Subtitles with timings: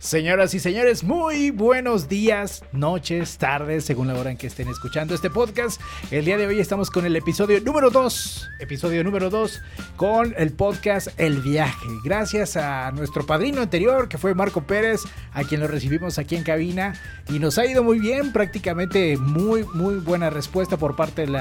[0.00, 5.14] Señoras y señores, muy buenos días, noches, tardes, según la hora en que estén escuchando
[5.14, 5.80] este podcast.
[6.10, 9.60] El día de hoy estamos con el episodio número 2, episodio número 2,
[9.96, 11.86] con el podcast El Viaje.
[12.04, 15.02] Gracias a nuestro padrino anterior, que fue Marco Pérez,
[15.32, 16.94] a quien lo recibimos aquí en cabina,
[17.28, 21.36] y nos ha ido muy bien, prácticamente muy, muy buena respuesta por parte del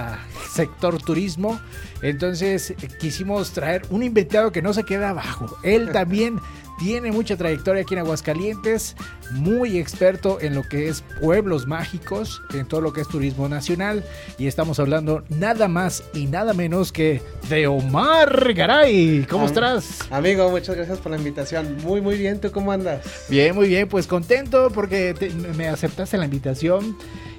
[0.52, 1.60] sector turismo.
[2.04, 5.58] Entonces quisimos traer un invitado que no se queda abajo.
[5.64, 6.40] Él también
[6.78, 8.96] tiene mucha trayectoria aquí en Aguascalientes,
[9.32, 14.04] muy experto en lo que es pueblos mágicos, en todo lo que es turismo nacional.
[14.38, 19.26] Y estamos hablando nada más y nada menos que de Omar Garay.
[19.30, 20.02] ¿Cómo estás?
[20.12, 21.78] Amigo, muchas gracias por la invitación.
[21.84, 22.40] Muy, muy bien.
[22.40, 23.26] ¿Tú cómo andas?
[23.30, 23.88] Bien, muy bien.
[23.88, 25.16] Pues contento porque
[25.56, 26.96] me aceptaste la invitación.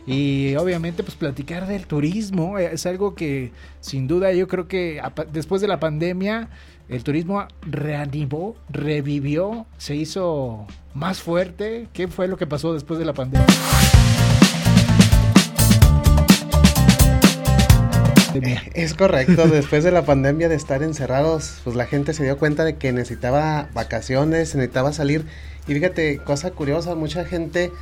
[0.07, 5.61] Y obviamente pues platicar del turismo es algo que sin duda yo creo que después
[5.61, 6.49] de la pandemia
[6.89, 11.89] el turismo reanimó, revivió, se hizo más fuerte.
[11.93, 13.47] ¿Qué fue lo que pasó después de la pandemia?
[18.75, 22.65] Es correcto, después de la pandemia de estar encerrados, pues la gente se dio cuenta
[22.65, 25.27] de que necesitaba vacaciones, necesitaba salir.
[25.67, 27.73] Y fíjate, cosa curiosa, mucha gente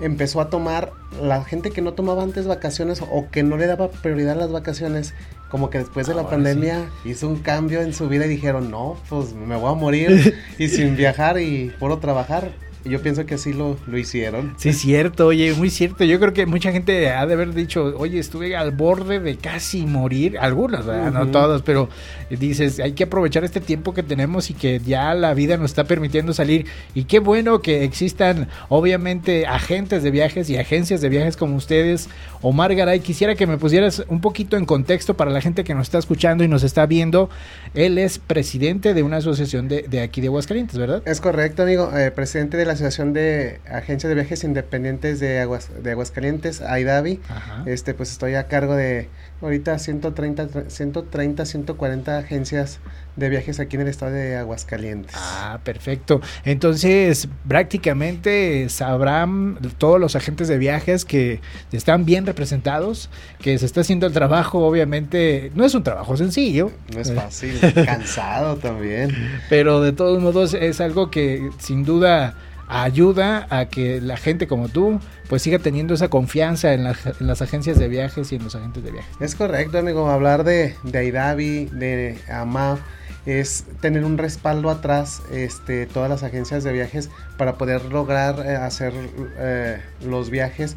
[0.00, 3.90] empezó a tomar, la gente que no tomaba antes vacaciones o que no le daba
[3.90, 5.14] prioridad las vacaciones,
[5.50, 8.96] como que después de la pandemia hizo un cambio en su vida y dijeron, no,
[9.08, 12.52] pues me voy a morir y sin viajar y puedo trabajar
[12.84, 14.54] yo pienso que así lo, lo hicieron.
[14.56, 16.04] Sí, es cierto, oye, muy cierto.
[16.04, 19.86] Yo creo que mucha gente ha de haber dicho, oye, estuve al borde de casi
[19.86, 20.38] morir.
[20.38, 21.88] Algunas, no todas, pero
[22.30, 25.84] dices, hay que aprovechar este tiempo que tenemos y que ya la vida nos está
[25.84, 26.66] permitiendo salir.
[26.94, 32.08] Y qué bueno que existan, obviamente, agentes de viajes y agencias de viajes como ustedes.
[32.40, 35.88] Omar Garay, quisiera que me pusieras un poquito en contexto para la gente que nos
[35.88, 37.30] está escuchando y nos está viendo.
[37.74, 41.02] Él es presidente de una asociación de, de aquí de Aguascalientes, ¿verdad?
[41.06, 41.90] Es correcto, amigo.
[41.96, 47.18] Eh, presidente de la Asociación de Agencias de Viajes Independientes de, Aguas, de Aguascalientes, AIDAVI.
[47.66, 49.08] Este, pues estoy a cargo de
[49.40, 52.78] ahorita 130, 130, 140 agencias
[53.16, 55.16] de viajes aquí en el estado de Aguascalientes.
[55.16, 56.20] Ah, perfecto.
[56.44, 61.40] Entonces, prácticamente sabrán todos los agentes de viajes que
[61.72, 63.08] están bien representados,
[63.40, 66.70] que se está haciendo el trabajo, obviamente, no es un trabajo sencillo.
[66.94, 69.14] No es fácil, cansado también.
[69.48, 72.34] Pero de todos modos es algo que sin duda
[72.68, 77.78] ayuda a que la gente como tú pues siga teniendo esa confianza en, las agencias
[77.78, 79.16] de viajes y en los agentes de viajes.
[79.20, 80.08] Es correcto, amigo.
[80.08, 82.80] Hablar de, de Aidavi, de AMAF,
[83.26, 88.56] es tener un respaldo atrás, este, todas las agencias de viajes para poder lograr eh,
[88.56, 88.94] hacer
[89.38, 90.76] eh, los viajes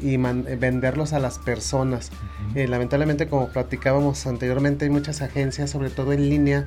[0.00, 2.10] y venderlos a las personas.
[2.54, 6.66] Eh, lamentablemente, como platicábamos anteriormente, hay muchas agencias, sobre todo en línea,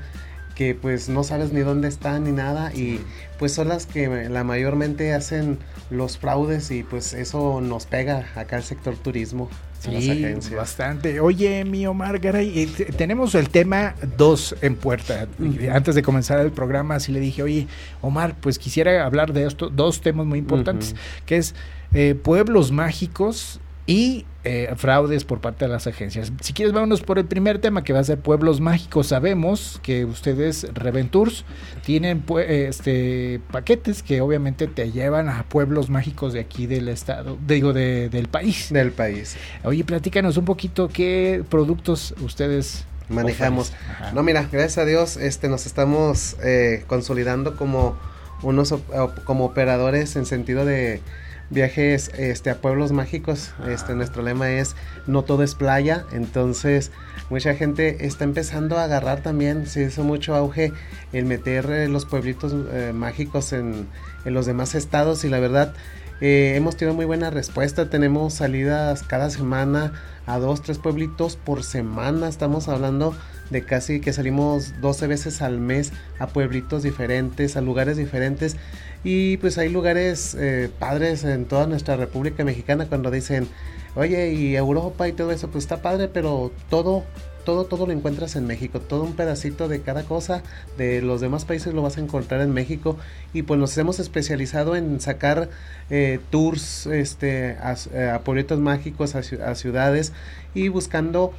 [0.55, 2.99] que pues no sabes ni dónde están ni nada y
[3.39, 5.59] pues son las que la mayormente hacen
[5.89, 9.49] los fraudes y pues eso nos pega acá al sector turismo.
[9.83, 11.19] Sí, bastante.
[11.19, 15.27] Oye, mi Omar Garay, tenemos el tema 2 en puerta.
[15.73, 17.67] Antes de comenzar el programa, así le dije, oye,
[18.01, 21.53] Omar, pues quisiera hablar de estos dos temas muy importantes, que es
[21.93, 26.33] eh, pueblos mágicos y eh, fraudes por parte de las agencias.
[26.41, 29.07] Si quieres, vámonos por el primer tema que va a ser pueblos mágicos.
[29.07, 31.45] Sabemos que ustedes, Reventours,
[31.85, 37.71] tienen este, paquetes que obviamente te llevan a pueblos mágicos de aquí del estado, digo,
[37.71, 38.67] del país.
[38.71, 39.37] Del país.
[39.63, 43.71] Oye, platícanos un poquito qué productos ustedes manejamos.
[44.13, 47.97] No, mira, gracias a Dios, este, nos estamos eh, consolidando como
[48.41, 48.75] unos
[49.23, 51.01] como operadores en sentido de
[51.49, 53.53] viajes este, a pueblos mágicos.
[53.67, 54.75] Este, nuestro lema es
[55.07, 56.91] no todo es playa, entonces
[57.29, 60.73] mucha gente está empezando a agarrar también, se hizo mucho auge
[61.11, 63.87] el meter eh, los pueblitos eh, mágicos en,
[64.25, 65.73] en, los demás estados y la verdad
[66.21, 69.91] eh, hemos tenido muy buena respuesta, tenemos salidas cada semana
[70.25, 73.13] a dos, tres pueblitos por semana, estamos hablando
[73.49, 78.55] de casi que salimos 12 veces al mes a pueblitos diferentes, a lugares diferentes
[79.03, 83.47] y pues hay lugares eh, padres en toda nuestra República Mexicana cuando dicen,
[83.95, 87.03] oye, y Europa y todo eso, pues está padre, pero todo,
[87.43, 88.79] todo, todo lo encuentras en México.
[88.79, 90.41] Todo un pedacito de cada cosa
[90.77, 92.97] de los demás países lo vas a encontrar en México.
[93.33, 95.49] Y pues nos hemos especializado en sacar
[95.89, 97.75] eh, tours este, a,
[98.15, 100.13] a, pueblitos mágicos, a, a ciudades
[100.53, 101.33] y buscando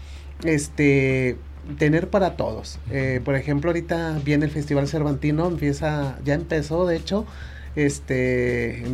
[0.44, 1.38] este
[1.78, 2.78] tener para todos.
[2.90, 7.25] Eh, por ejemplo, ahorita viene el Festival Cervantino, empieza, ya empezó, de hecho,
[7.76, 8.85] este,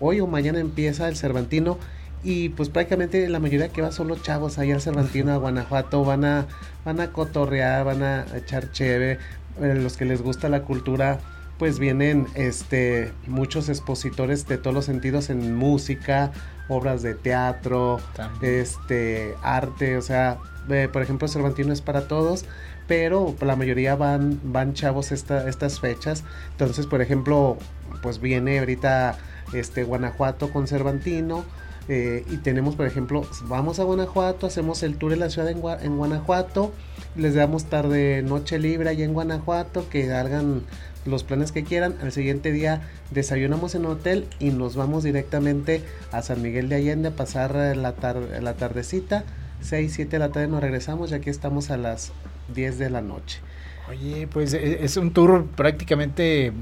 [0.00, 1.78] hoy o mañana empieza el Cervantino
[2.24, 6.04] y pues prácticamente la mayoría que va son los chavos ahí al Cervantino, a Guanajuato,
[6.04, 6.46] van a,
[6.84, 9.18] van a cotorrear, van a echar cheve,
[9.60, 11.20] eh, los que les gusta la cultura
[11.58, 16.30] pues vienen este muchos expositores de todos los sentidos en música,
[16.68, 18.00] obras de teatro,
[18.40, 20.38] este arte, o sea,
[20.70, 22.44] eh, por ejemplo, Cervantino es para todos,
[22.86, 26.24] pero la mayoría van van chavos estas fechas.
[26.52, 27.58] Entonces, por ejemplo,
[28.02, 29.18] pues viene ahorita
[29.52, 31.44] este Guanajuato con Cervantino.
[31.90, 35.62] Eh, y tenemos, por ejemplo, vamos a Guanajuato, hacemos el tour de la ciudad en,
[35.80, 36.70] en Guanajuato,
[37.16, 40.64] les damos tarde, noche libre ahí en Guanajuato, que hagan
[41.06, 41.94] los planes que quieran.
[42.02, 47.08] Al siguiente día desayunamos en hotel y nos vamos directamente a San Miguel de Allende
[47.08, 49.24] a pasar la, tarde, la tardecita.
[49.60, 52.12] 6, 7 de la tarde nos regresamos y aquí estamos a las
[52.54, 53.40] 10 de la noche.
[53.88, 56.52] Oye, pues e, es un tour prácticamente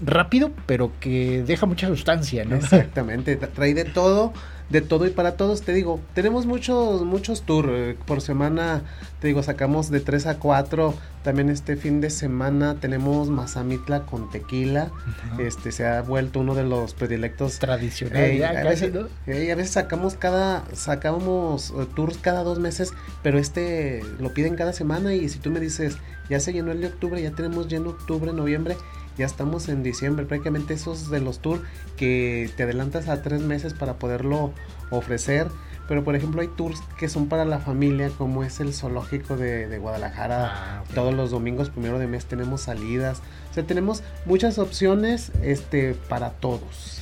[0.00, 2.56] rápido, pero que deja mucha sustancia, ¿no?
[2.56, 4.32] Exactamente, trae de todo
[4.70, 5.62] de todo y para todos.
[5.62, 8.82] Te digo, tenemos muchos, muchos tours eh, por semana.
[9.20, 10.94] Te digo, sacamos de 3 a 4.
[11.22, 14.90] También este fin de semana tenemos Mazamitla con tequila.
[15.38, 18.42] Este se ha vuelto uno de los predilectos tradicionales.
[18.42, 22.92] a, veces, a veces sacamos cada, sacamos eh, tours cada dos meses,
[23.22, 25.14] pero este lo piden cada semana.
[25.14, 25.96] Y si tú me dices,
[26.28, 28.76] ya se llenó el de octubre, ya tenemos lleno octubre, noviembre
[29.18, 31.60] ya estamos en diciembre, prácticamente esos de los tours
[31.96, 34.52] que te adelantas a tres meses para poderlo
[34.90, 35.48] ofrecer.
[35.88, 39.78] Pero por ejemplo hay tours que son para la familia, como es el zoológico de,
[39.78, 40.52] Guadalajara.
[40.52, 43.22] Ah, Todos los domingos, primero de mes, tenemos salidas.
[43.50, 47.00] O sea, tenemos muchas opciones este, para todos.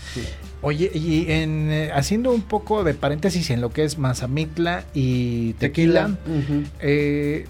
[0.63, 5.53] Oye, y en, eh, haciendo un poco de paréntesis en lo que es Mazamitla y
[5.55, 6.17] Tequila,
[6.81, 7.47] eh,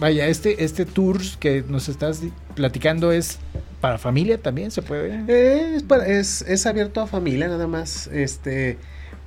[0.00, 2.22] vaya, este, este tour que nos estás
[2.54, 3.38] platicando es
[3.80, 5.24] para familia también se puede.
[5.28, 8.06] Eh, es, es, abierto a familia nada más.
[8.08, 8.78] Este,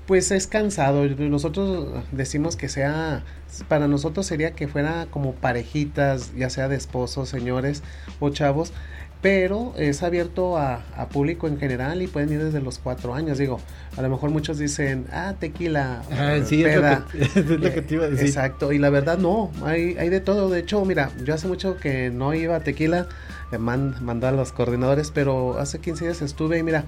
[0.06, 1.06] pues es cansado.
[1.08, 3.24] Nosotros decimos que sea,
[3.68, 7.84] para nosotros sería que fuera como parejitas, ya sea de esposos, señores
[8.20, 8.74] o chavos
[9.22, 10.82] pero es abierto a,
[11.12, 13.38] público en general y pueden ir desde los cuatro años.
[13.38, 13.60] Digo,
[13.98, 16.04] a lo mejor muchos dicen, ah, tequila.
[16.12, 18.28] Ah, sí, Es, lo que, te iba a decir.
[18.28, 20.50] Exacto, y la verdad no, hay, hay de todo.
[20.50, 23.08] De hecho, mira, yo hace mucho que no iba a tequila,
[23.52, 26.86] me mandó a los coordinadores, pero hace 15 días estuve y mira,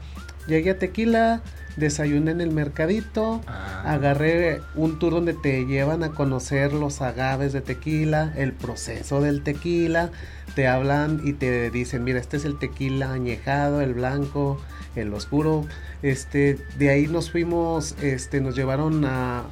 [0.48, 1.42] llegué a tequila,
[1.76, 3.84] desayuné en el mercadito, ah.
[3.86, 9.44] agarré un tour donde te llevan a conocer los agaves de tequila, el proceso del
[9.44, 10.12] tequila,
[10.56, 14.60] te hablan y te dicen, mira, este es el tequila añejado, el blanco,
[14.96, 15.66] el oscuro.
[16.02, 19.44] Este, de ahí nos fuimos, este, nos llevaron a,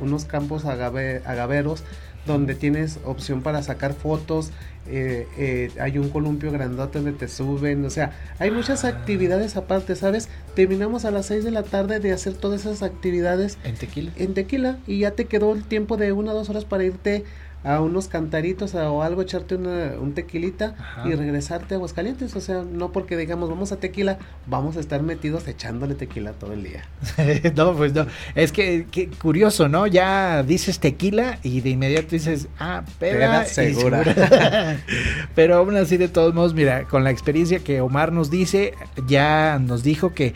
[0.00, 1.84] unos campos agaveros
[2.26, 4.52] donde tienes opción para sacar fotos
[4.88, 8.88] eh, eh, hay un columpio grandote donde te suben, o sea, hay muchas ah.
[8.88, 10.28] actividades aparte, ¿sabes?
[10.56, 13.58] Terminamos a las 6 de la tarde de hacer todas esas actividades.
[13.62, 14.10] En tequila.
[14.16, 17.24] En tequila, y ya te quedó el tiempo de una o dos horas para irte
[17.64, 20.74] a unos cantaritos o algo, echarte una, un tequilita
[21.04, 22.34] y regresarte a Aguascalientes.
[22.36, 26.52] O sea, no porque digamos vamos a tequila, vamos a estar metidos echándole tequila todo
[26.52, 26.88] el día.
[27.56, 28.06] no, pues no.
[28.34, 28.86] Es que,
[29.20, 29.86] curioso, ¿no?
[29.86, 34.02] Ya dices tequila y de inmediato dices, ah, peda, segura.
[35.34, 38.74] Pero aún así, de todos modos, mira, con la experiencia que Omar nos dice,
[39.06, 40.34] ya nos dijo que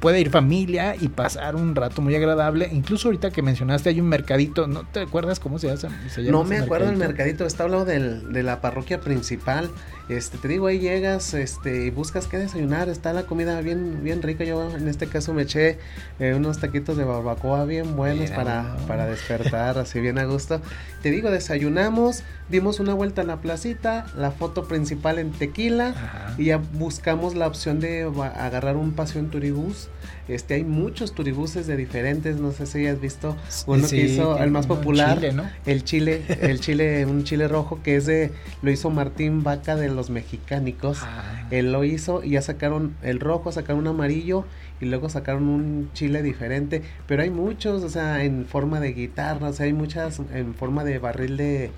[0.00, 2.68] puede ir familia y pasar un rato muy agradable.
[2.72, 5.94] Incluso ahorita que mencionaste, hay un mercadito, ¿no te acuerdas cómo se llama?
[6.30, 9.70] No me acuerdo del mercadito, está hablando del, de la parroquia principal.
[10.08, 14.20] Este, te digo, ahí llegas, este, y buscas qué desayunar, está la comida bien, bien
[14.20, 14.44] rica.
[14.44, 15.78] Yo en este caso me eché
[16.18, 20.60] eh, unos taquitos de barbacoa bien buenos para, para despertar, así bien a gusto.
[21.02, 25.94] Te digo, desayunamos, dimos una vuelta a la placita, la foto principal en tequila,
[26.36, 28.02] y ya buscamos la opción de
[28.34, 29.88] agarrar un paseo en turibús.
[30.28, 34.50] Este, hay muchos turibuses de diferentes, no sé si has visto uno que hizo el
[34.50, 35.20] más popular,
[35.66, 38.30] el chile, el chile, un chile rojo que es de,
[38.62, 41.46] lo hizo Martín Vaca de los mexicánicos, ah.
[41.50, 44.46] él lo hizo y ya sacaron el rojo, sacaron un amarillo
[44.80, 49.48] y luego sacaron un chile diferente, pero hay muchos, o sea, en forma de guitarra,
[49.48, 51.70] o sea, hay muchas en forma de barril de,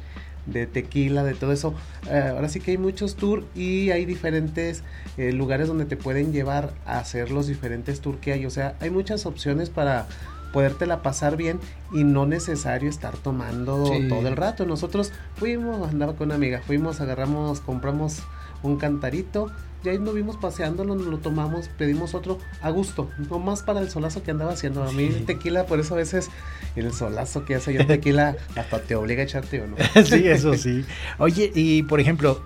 [0.47, 1.75] de tequila, de todo eso.
[2.11, 4.83] Eh, ahora sí que hay muchos tours y hay diferentes
[5.17, 8.47] eh, lugares donde te pueden llevar a hacer los diferentes tours que hay.
[8.47, 10.07] O sea, hay muchas opciones para
[10.53, 11.61] podértela pasar bien
[11.93, 14.65] y no necesario estar tomando todo el rato.
[14.65, 18.23] Nosotros fuimos, andaba con una amiga, fuimos, agarramos, compramos
[18.63, 19.51] un cantarito
[19.87, 23.81] y ahí nos vimos paseando, nos lo tomamos, pedimos otro a gusto, no más para
[23.81, 24.83] el solazo que andaba haciendo.
[24.83, 26.29] A mí el tequila, por eso a veces
[26.75, 29.77] el solazo que hace yo tequila hasta te obliga a echarte o no.
[30.05, 30.85] sí, eso sí.
[31.19, 32.43] Oye, y por ejemplo,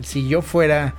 [0.00, 0.94] si yo fuera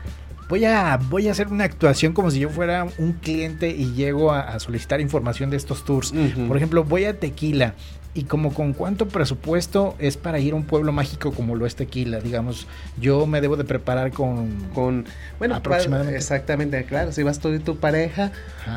[0.50, 4.34] voy a, voy a hacer una actuación como si yo fuera un cliente y llego
[4.34, 6.14] a, solicitar información de estos tours.
[6.48, 7.74] Por ejemplo, voy a Tequila
[8.14, 11.76] y como con cuánto presupuesto es para ir a un pueblo mágico como lo es
[11.76, 12.68] Tequila, digamos,
[13.00, 15.06] yo me debo de preparar con con
[15.40, 16.18] bueno, aproximadamente.
[16.18, 18.32] exactamente, claro, si vas tú y tu pareja,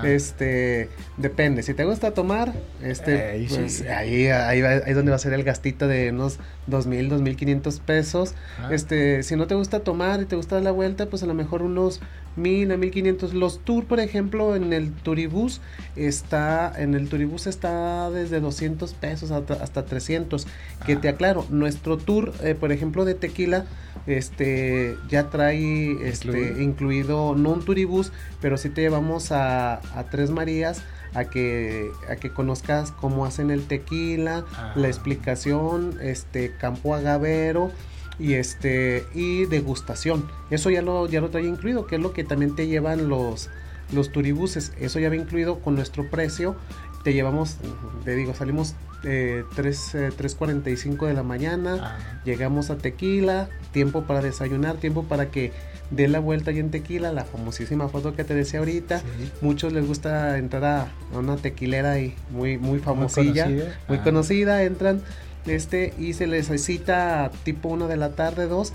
[0.04, 5.32] este depende, si te gusta tomar, este pues, ahí ahí ahí donde va a ser
[5.32, 8.34] el gastito de unos dos mil, dos mil quinientos pesos.
[8.70, 11.34] Este, si no te gusta tomar y te gusta dar la vuelta, pues a lo
[11.34, 12.00] mejor unos
[12.36, 13.34] mil a mil quinientos.
[13.34, 15.60] Los tours, por ejemplo, en el turibús
[15.96, 20.46] está, en el turibús está desde 200 pesos hasta, hasta 300.
[20.86, 23.66] Que te aclaro, nuestro tour, eh, por ejemplo, de tequila,
[24.06, 30.30] este, ya trae, este, incluido, no un turibús, pero sí te llevamos a, a Tres
[30.30, 30.82] Marías
[31.14, 37.70] a que, a que conozcas cómo hacen el tequila, la explicación, este campo agavero
[38.18, 40.28] y este y degustación.
[40.50, 43.50] Eso ya lo ya lo trae incluido, que es lo que también te llevan los
[43.92, 44.72] los turibuses.
[44.78, 46.56] Eso ya va incluido con nuestro precio.
[47.02, 47.58] Te llevamos,
[48.04, 52.22] te digo, salimos eh, 3, 3.45 de la mañana, ah.
[52.24, 55.52] llegamos a Tequila, tiempo para desayunar, tiempo para que
[55.90, 59.02] de la vuelta y en tequila, la famosísima foto que te decía ahorita.
[59.42, 63.48] Muchos les gusta entrar a una tequilera y muy, muy famosilla,
[63.86, 64.62] muy conocida, ah.
[64.62, 65.02] entran
[65.46, 68.72] este y se les cita tipo una de la tarde, dos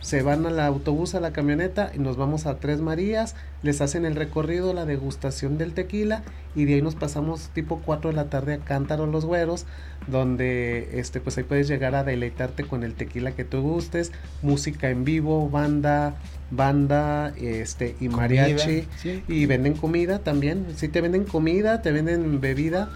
[0.00, 4.06] se van al autobús, a la camioneta y nos vamos a Tres Marías, les hacen
[4.06, 6.22] el recorrido, la degustación del tequila
[6.56, 9.66] y de ahí nos pasamos tipo 4 de la tarde a Cántaro Los Güeros,
[10.06, 14.10] donde este pues ahí puedes llegar a deleitarte con el tequila que tú gustes,
[14.42, 16.14] música en vivo, banda,
[16.50, 18.86] banda este y mariachi
[19.28, 22.88] y venden comida también, sí te venden comida, te venden bebida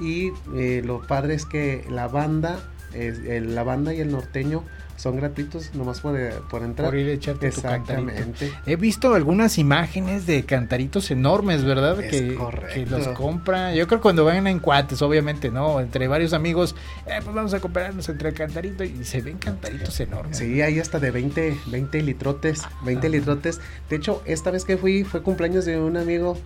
[0.00, 2.58] y eh, lo padre es que la banda,
[2.92, 4.64] la banda y el norteño
[5.00, 6.18] son gratuitos nomás por,
[6.50, 6.90] por entrar.
[6.90, 8.52] Por ir a echarte Exactamente.
[8.66, 11.96] He visto algunas imágenes de cantaritos enormes, ¿verdad?
[11.96, 12.38] que,
[12.74, 13.74] que, los compra.
[13.74, 15.80] Yo creo que cuando van en cuates, obviamente, ¿no?
[15.80, 16.76] Entre varios amigos,
[17.06, 20.36] eh, pues vamos a comprarnos entre el cantarito y se ven cantaritos enormes.
[20.36, 23.60] Sí, hay hasta de 20, 20 litrotes, 20 litrotes.
[23.88, 26.36] De hecho, esta vez que fui fue cumpleaños de un amigo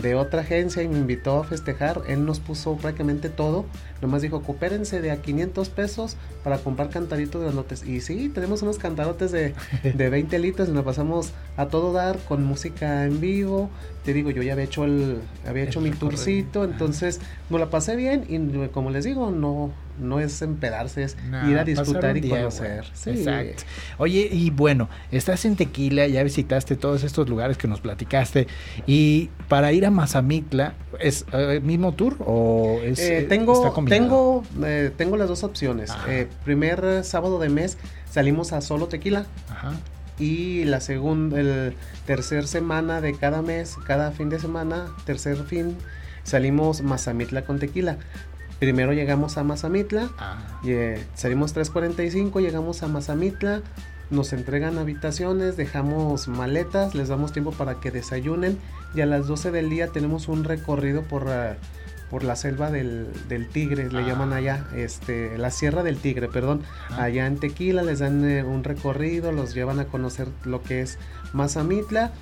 [0.00, 2.02] de otra agencia y me invitó a festejar.
[2.06, 3.66] Él nos puso prácticamente todo.
[4.00, 7.84] Nomás dijo, coopérense de a 500 pesos para comprar cantaritos de notes.
[7.84, 12.18] Y sí, tenemos unos cantarotes de, de 20 litros y nos pasamos a todo dar
[12.18, 13.70] con música en vivo.
[14.04, 17.96] Te digo, yo ya había hecho el, había hecho mi tourcito, entonces me la pasé
[17.96, 21.16] bien y como les digo, no, no es empedarse, es
[21.48, 22.84] ir a disfrutar y conocer.
[23.06, 23.62] Exacto.
[23.98, 28.46] Oye, y bueno, estás en Tequila, ya visitaste todos estos lugares que nos platicaste
[28.86, 34.42] y para ir a Mazamitla, ¿es el eh, mismo tour o es eh, tengo tengo
[34.64, 35.92] eh, tengo las dos opciones.
[36.44, 37.78] primer sábado de mes
[38.10, 39.26] salimos a solo Tequila.
[39.50, 39.72] Ajá.
[40.18, 41.74] Y la segunda, el
[42.06, 45.76] tercer semana de cada mes, cada fin de semana, tercer fin,
[46.22, 47.98] salimos Mazamitla con tequila.
[48.58, 50.38] Primero llegamos a Mazamitla, ah.
[50.62, 53.60] y, eh, salimos 3.45, llegamos a Mazamitla,
[54.10, 58.58] nos entregan habitaciones, dejamos maletas, les damos tiempo para que desayunen
[58.94, 61.56] y a las 12 del día tenemos un recorrido por, uh,
[62.08, 64.06] por la selva del, del Tigre, le ah.
[64.06, 66.62] llaman allá, este, la Sierra del Tigre, perdón,
[66.96, 70.98] allá en Tequila les dan eh, un recorrido, los llevan a conocer lo que es
[71.34, 72.12] Mazamitla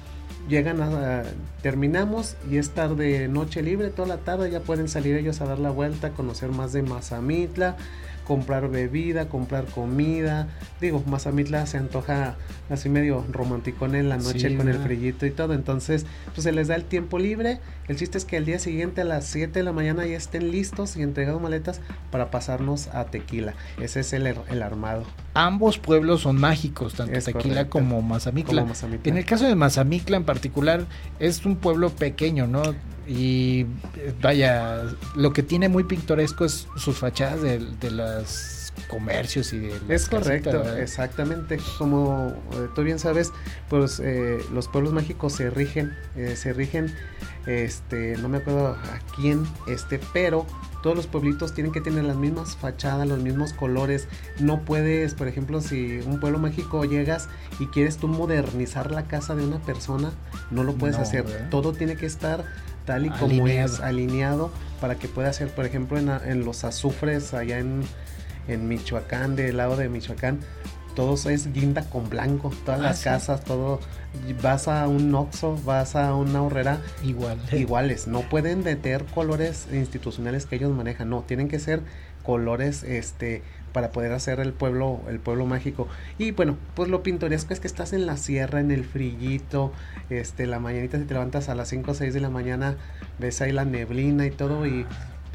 [0.49, 1.23] llegan a,
[1.63, 5.59] terminamos y es tarde noche libre toda la tarde ya pueden salir ellos a dar
[5.59, 7.77] la vuelta conocer más de Mazamitla
[8.25, 10.49] comprar bebida comprar comida.
[10.81, 12.37] Digo Mazamitla se antoja
[12.71, 15.55] así medio romántico en la noche con el frillito y todo.
[15.55, 17.61] Entonces pues se les da el tiempo libre.
[17.89, 20.51] El chiste es que el día siguiente a las 7 de la mañana ya estén
[20.51, 23.55] listos y entregado maletas para pasarnos a Tequila.
[23.81, 25.05] Ese es el, el armado.
[25.35, 28.63] Ambos pueblos son mágicos tanto Tequila como Mazamitla.
[28.63, 29.11] como Mazamitla.
[29.13, 30.87] En el caso de Mazamitla en particular
[31.19, 32.63] es un pueblo pequeño, ¿no?
[33.07, 33.67] Y
[34.21, 34.83] vaya,
[35.15, 40.09] lo que tiene muy pintoresco es sus fachadas de, de los comercios y de es
[40.09, 43.33] correcto exactamente como eh, tú bien sabes
[43.69, 46.93] pues eh, los pueblos mágicos se rigen eh, se rigen
[47.47, 50.47] este no me acuerdo a quién este pero
[50.83, 54.07] todos los pueblitos tienen que tener las mismas fachadas, los mismos colores.
[54.39, 59.35] No puedes, por ejemplo, si un pueblo mágico llegas y quieres tú modernizar la casa
[59.35, 60.13] de una persona,
[60.51, 61.49] no lo puedes hacer.
[61.49, 62.45] Todo tiene que estar
[62.85, 64.51] tal y como es, alineado,
[64.81, 67.83] para que pueda ser, por ejemplo, en, los azufres allá en,
[68.49, 70.41] en Michoacán, del lado de Michoacán,
[70.95, 73.81] todos es guinda con blanco, todas ah, las casas, todo,
[74.43, 77.39] vas a un Oxxo, vas a una horrera, Igual.
[77.53, 81.83] iguales, no pueden meter colores institucionales que ellos manejan, no, tienen que ser
[82.23, 83.43] colores, este,
[83.75, 85.89] para poder hacer el pueblo, el pueblo mágico.
[86.17, 89.73] Y bueno, pues lo pintoresco es que estás en la sierra, en el frillito,
[90.11, 92.77] este, la mañanita si te levantas a las 5 o 6 de la mañana,
[93.19, 94.87] ves ahí la neblina y todo y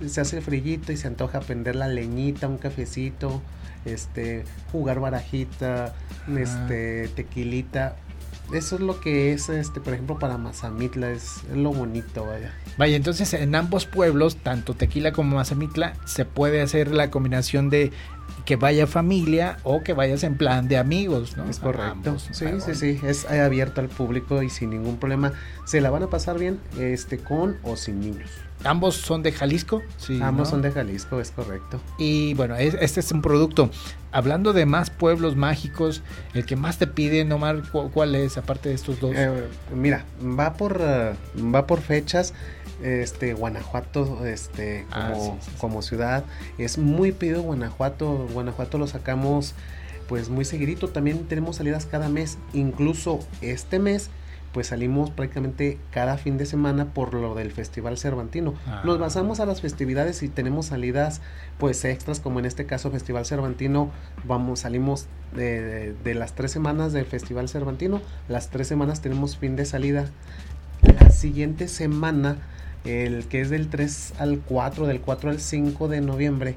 [0.08, 3.42] se hace el frillito y se antoja prender la leñita, un cafecito,
[3.84, 5.94] este, jugar barajita,
[6.34, 7.98] este, tequilita.
[8.54, 12.52] Eso es lo que es, este, por ejemplo, para Mazamitla, es, lo bonito, vaya.
[12.78, 17.92] Vaya, entonces en ambos pueblos, tanto Tequila como Mazamitla, se puede hacer la combinación de
[18.50, 21.48] que vaya familia o que vayas en plan de amigos, ¿no?
[21.48, 22.18] Es correcto.
[22.18, 25.34] sí, sí, sí, es abierto al público y sin ningún problema.
[25.66, 28.28] Se la van a pasar bien este con o sin niños.
[28.64, 30.20] Ambos son de Jalisco, sí.
[30.20, 31.80] Ambos son de Jalisco, es correcto.
[32.00, 33.70] Y bueno, este es un producto.
[34.12, 36.02] Hablando de más pueblos mágicos,
[36.34, 39.14] el que más te piden, Omar, ¿cuál es aparte de estos dos?
[39.16, 42.34] Eh, mira, va por uh, va por fechas.
[42.84, 46.24] Este Guanajuato, este ah, como, como ciudad
[46.58, 48.28] es muy pedido Guanajuato.
[48.34, 49.54] Guanajuato lo sacamos
[50.08, 50.90] pues muy seguidito.
[50.90, 52.38] También tenemos salidas cada mes.
[52.54, 54.10] Incluso este mes
[54.54, 58.56] pues salimos prácticamente cada fin de semana por lo del Festival Cervantino.
[58.68, 58.82] Ah.
[58.84, 61.22] Nos basamos a las festividades y tenemos salidas
[61.58, 63.92] pues extras, como en este caso Festival Cervantino,
[64.26, 69.66] vamos, salimos de, las tres semanas del Festival Cervantino, las tres semanas tenemos fin de
[69.66, 70.10] salida.
[70.82, 72.38] La siguiente semana,
[72.86, 76.56] el que es del 3 al 4, del 4 al 5 de noviembre,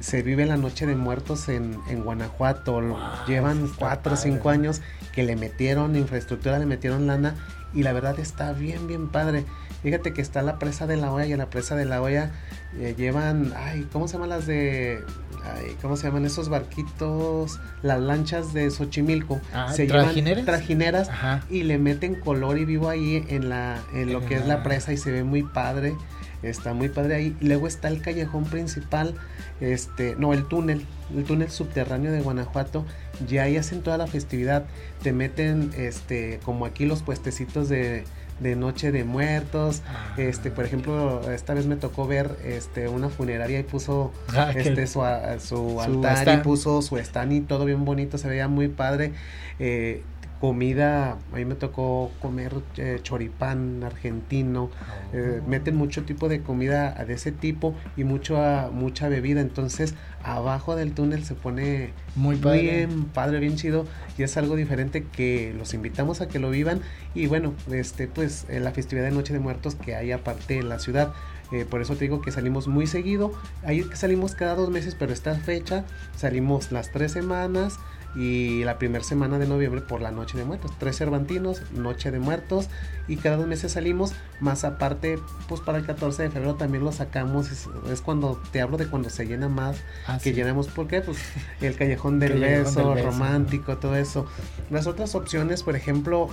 [0.00, 2.80] se vive la Noche de Muertos en, Guanajuato.
[3.26, 4.80] Llevan 4 o 5 años
[5.12, 7.34] que le metieron infraestructura, le metieron lana
[7.74, 9.44] y la verdad está bien, bien padre.
[9.82, 12.32] Fíjate que está la presa de la olla y en la presa de la olla
[12.78, 15.04] eh, llevan, ay, ¿cómo se llaman las de,
[15.44, 17.60] ay, ¿cómo se llaman esos barquitos?
[17.82, 19.40] Las lanchas de Xochimilco.
[19.52, 20.44] Ah, se ¿trajineras?
[20.44, 21.10] trajineras
[21.48, 24.92] y le meten color y vivo ahí en la, en lo que es la presa
[24.92, 25.94] y se ve muy padre.
[26.42, 27.36] Está muy padre ahí.
[27.40, 29.14] Luego está el callejón principal,
[29.60, 32.84] este, no, el túnel, el túnel subterráneo de Guanajuato.
[33.26, 34.66] Ya ahí hacen toda la festividad.
[35.02, 38.04] Te meten, este, como aquí los puestecitos de,
[38.40, 39.82] de Noche de Muertos.
[39.86, 40.14] Ah.
[40.16, 44.86] Este, por ejemplo, esta vez me tocó ver este una funeraria y puso ah, este
[44.86, 45.02] su,
[45.38, 49.12] su, altar y puso su stand y todo bien bonito, se veía muy padre.
[49.58, 50.02] Eh,
[50.40, 54.70] comida, a mí me tocó comer eh, choripán argentino,
[55.12, 55.48] eh, oh.
[55.48, 58.38] meten mucho tipo de comida de ese tipo y mucho,
[58.72, 63.86] mucha bebida, entonces abajo del túnel se pone muy bien padre, bien chido.
[64.16, 66.80] Y es algo diferente que los invitamos a que lo vivan.
[67.14, 70.78] Y bueno, este pues la festividad de Noche de Muertos que hay aparte en la
[70.78, 71.12] ciudad,
[71.50, 73.32] eh, por eso te digo que salimos muy seguido,
[73.64, 77.78] ahí salimos cada dos meses, pero esta fecha salimos las tres semanas,
[78.18, 80.72] y la primera semana de noviembre por la Noche de Muertos.
[80.76, 82.68] Tres Cervantinos, Noche de Muertos
[83.06, 86.90] y cada dos meses salimos, más aparte, pues para el 14 de febrero también lo
[86.90, 89.76] sacamos, es, cuando te hablo de cuando se llena más,
[90.08, 91.00] ah, que llenamos, ¿por qué?
[91.00, 91.18] Pues
[91.60, 94.26] el Callejón del, beso, romántico, todo eso.
[94.68, 96.28] Las otras opciones, por ejemplo,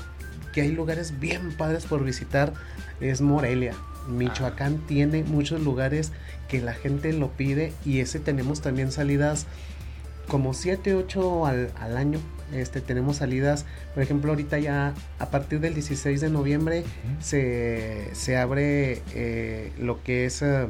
[0.53, 2.51] que hay lugares bien padres por visitar,
[2.99, 3.75] es Morelia.
[4.07, 4.85] Michoacán ah.
[4.87, 6.13] tiene muchos lugares
[6.47, 9.45] que la gente lo pide y ese tenemos también salidas
[10.27, 12.19] como 7, 8 al, al, año.
[12.53, 16.83] Este, tenemos salidas, por ejemplo, ahorita ya a partir del 16 de noviembre
[17.19, 20.67] se, se, abre eh, lo que es eh,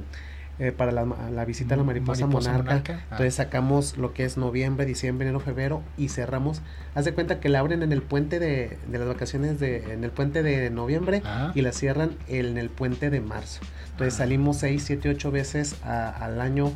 [0.58, 2.82] eh, para la, la, visita a la mariposa, monarca.
[2.88, 3.02] Ah.
[3.12, 6.62] Entonces sacamos lo que es noviembre, diciembre, enero, febrero y cerramos.
[6.94, 10.06] Haz de cuenta que la abren en el puente de, de las vacaciones, de, en
[10.06, 11.52] el puente de noviembre ah.
[11.56, 13.60] y la cierran en el puente de marzo.
[13.92, 14.18] Entonces ah.
[14.20, 16.72] salimos 6, 7, 8 veces al año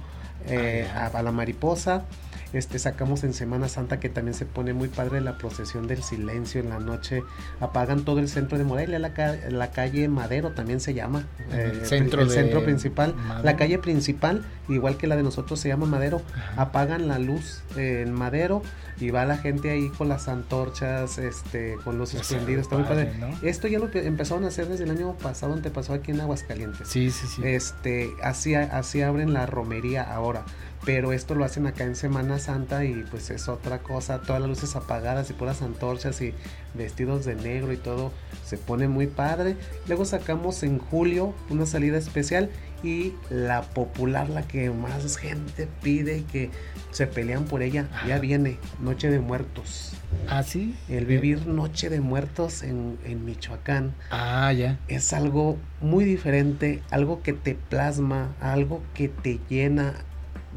[0.94, 2.04] a, a la mariposa.
[2.53, 6.62] Este, sacamos en Semana Santa que también se pone muy padre la procesión del silencio
[6.62, 7.23] en la noche.
[7.59, 9.12] Apagan todo el centro de Morelia, la,
[9.49, 11.27] la calle Madero también se llama.
[11.51, 13.15] el eh, centro, el centro principal.
[13.43, 16.21] La calle principal, igual que la de nosotros, se llama Madero.
[16.55, 18.63] Apagan la luz en Madero
[18.99, 22.63] y va la gente ahí con las antorchas, este, con los suspendidos.
[22.63, 23.12] Está muy padre.
[23.43, 26.88] Esto ya lo empezaron a hacer desde el año pasado, pasó aquí en Aguascalientes.
[26.88, 27.41] Sí, sí, sí.
[27.45, 30.45] Este, así, así abren la romería ahora
[30.89, 34.49] pero esto lo hacen acá en Semana Santa y pues es otra cosa, todas las
[34.49, 36.34] luces apagadas y puras antorchas y
[36.73, 38.12] vestidos de negro y todo,
[38.43, 39.56] se pone muy padre.
[39.88, 42.49] Luego sacamos en julio una salida especial
[42.82, 46.49] y la popular, la que más gente pide que
[46.89, 49.93] se pelean por ella, ya viene, Noche de Muertos.
[50.28, 50.75] ¿Ah, sí?
[50.89, 53.93] El vivir Noche de Muertos en, en Michoacán.
[54.10, 54.80] Ah, ya.
[54.88, 59.93] Es algo muy diferente, algo que te plasma, algo que te llena,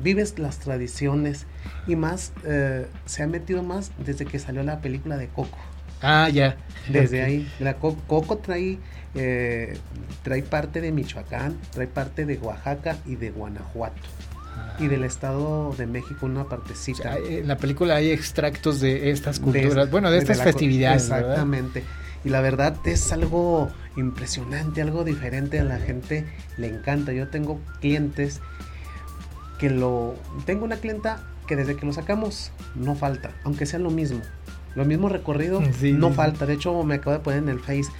[0.02, 1.46] vives las tradiciones
[1.86, 5.58] y más eh, se ha metido más desde que salió la película de Coco.
[6.02, 6.56] Ah, ya.
[6.88, 7.48] Desde ahí.
[7.60, 8.78] La Coco trae,
[9.14, 9.78] eh,
[10.22, 14.00] trae parte de Michoacán, trae parte de Oaxaca y de Guanajuato.
[14.78, 17.16] Y del Estado de México una partecita.
[17.16, 21.04] en la película hay extractos de estas culturas, bueno, de estas festividades.
[21.04, 21.84] Exactamente.
[22.24, 26.24] Y la verdad es algo impresionante, algo diferente, a la gente
[26.56, 27.12] le encanta.
[27.12, 28.40] Yo tengo clientes
[29.62, 30.16] que lo...
[30.44, 34.20] Tengo una clienta que desde que lo sacamos no falta, aunque sea lo mismo.
[34.74, 36.46] Lo mismo recorrido no falta.
[36.46, 37.92] De hecho, me acabo de poner en el Face.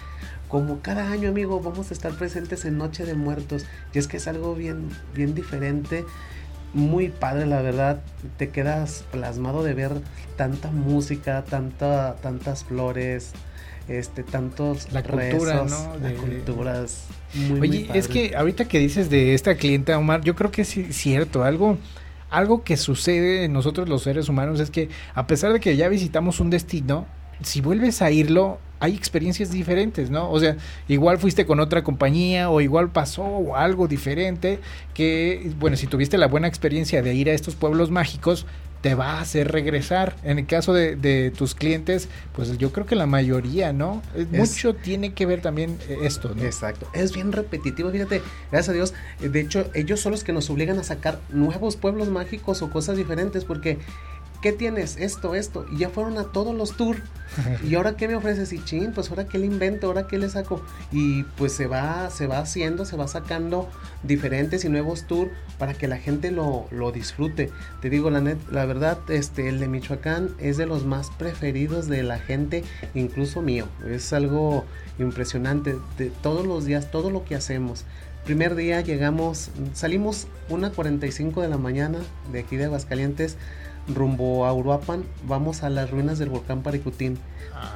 [0.49, 3.65] Como cada año, amigo, vamos a estar presentes en Noche de Muertos.
[3.95, 6.05] Y es que es algo bien, bien diferente.
[6.75, 8.03] Muy padre, la verdad.
[8.39, 9.93] Te quedas plasmado de ver
[10.37, 13.35] tanta música, tanta, tantas flores,
[13.89, 15.99] este, tantos la cultura, ¿no?
[15.99, 16.15] De...
[16.15, 17.07] culturas.
[17.35, 20.69] Muy, Oye, es que ahorita que dices de esta clienta, Omar, yo creo que es
[20.91, 21.79] cierto, algo
[22.31, 25.89] algo que sucede en nosotros los seres humanos es que a pesar de que ya
[25.89, 27.07] visitamos un destino,
[27.43, 30.31] si vuelves a irlo, hay experiencias diferentes, ¿no?
[30.31, 30.57] O sea,
[30.89, 34.61] igual fuiste con otra compañía o igual pasó algo diferente
[34.95, 38.47] que, bueno, si tuviste la buena experiencia de ir a estos pueblos mágicos,
[38.83, 40.17] te va a hacer regresar.
[40.25, 44.03] En el caso de, tus clientes, pues yo creo que la mayoría, ¿no?
[44.33, 46.43] Mucho tiene que ver también eh, esto, ¿no?
[46.43, 46.87] Exacto.
[46.93, 48.95] Es bien repetitivo, fíjate, gracias a Dios.
[49.23, 52.71] Eh, de hecho, ellos son los que nos obligan a sacar nuevos pueblos mágicos o
[52.71, 53.79] cosas diferentes, porque
[54.43, 54.97] ¿qué tienes?
[54.99, 55.65] Esto, esto.
[55.73, 57.01] Y ya fueron a todos los tours.
[57.65, 58.53] ¿Y ahora qué me ofreces?
[58.53, 60.63] Y chin, pues ahora qué le invento, ahora qué le saco.
[60.91, 63.71] Y pues se va, se va haciendo, se va sacando
[64.03, 67.51] diferentes y nuevos tours para que la gente lo, lo disfrute.
[67.81, 71.89] Te digo, la, net, la verdad, este, el de Michoacán es de los más preferidos
[71.89, 73.67] de la gente, incluso mío.
[73.89, 74.67] Es algo
[74.99, 75.77] impresionante.
[75.97, 77.85] De todos los días, todo lo que hacemos.
[78.25, 81.99] Primer día llegamos, salimos 1.45 de la mañana
[82.31, 83.37] de aquí de Aguascalientes
[83.89, 87.19] rumbo a Uruapan, vamos a las ruinas del volcán Paricutín.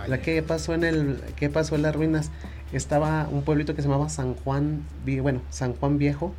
[0.07, 2.31] la que pasó en el qué pasó en las ruinas
[2.73, 4.83] estaba un pueblito que se llamaba San Juan,
[5.23, 6.35] bueno, San Juan Viejo.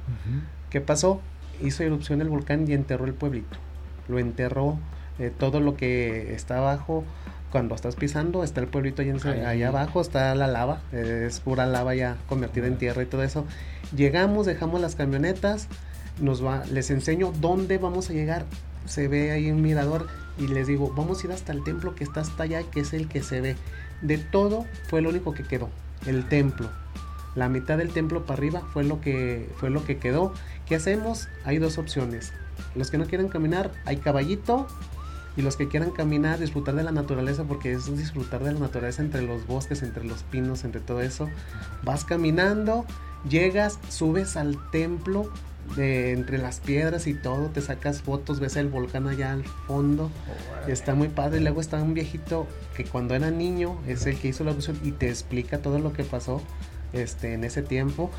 [0.70, 1.22] ¿Qué pasó?
[1.62, 3.58] Hizo erupción el volcán y enterró el pueblito.
[4.08, 4.78] Lo enterró
[5.20, 7.04] eh, todo lo que está abajo.
[7.52, 12.18] Cuando estás pisando, está el pueblito allá, abajo, está la lava, es pura lava ya
[12.28, 13.46] convertida en tierra y todo eso.
[13.96, 15.70] Llegamos, dejamos las camionetas,
[16.20, 18.46] nos va, les enseño dónde vamos a llegar
[18.88, 22.04] se ve ahí un mirador y les digo, vamos a ir hasta el templo que
[22.04, 23.56] está hasta allá, que es el que se ve.
[24.02, 25.70] De todo fue lo único que quedó,
[26.06, 26.70] el templo.
[27.36, 30.34] La mitad del templo para arriba fue lo que fue lo que quedó.
[30.66, 31.28] ¿Qué hacemos?
[31.46, 32.34] Hay dos opciones.
[32.76, 34.68] Los que no quieren caminar, hay caballito.
[35.36, 39.04] Y los que quieran caminar, disfrutar de la naturaleza, porque es disfrutar de la naturaleza
[39.04, 41.30] entre los bosques, entre los pinos, entre todo eso.
[41.84, 42.86] Vas caminando,
[43.30, 45.32] llegas, subes al templo,
[45.76, 50.10] de entre las piedras y todo, te sacas fotos, ves el volcán allá al fondo,
[50.68, 51.40] está muy padre.
[51.40, 54.80] Y luego está un viejito que cuando era niño es el que hizo la erupción
[54.84, 56.42] y te explica todo lo que pasó
[56.94, 58.12] este, en ese tiempo.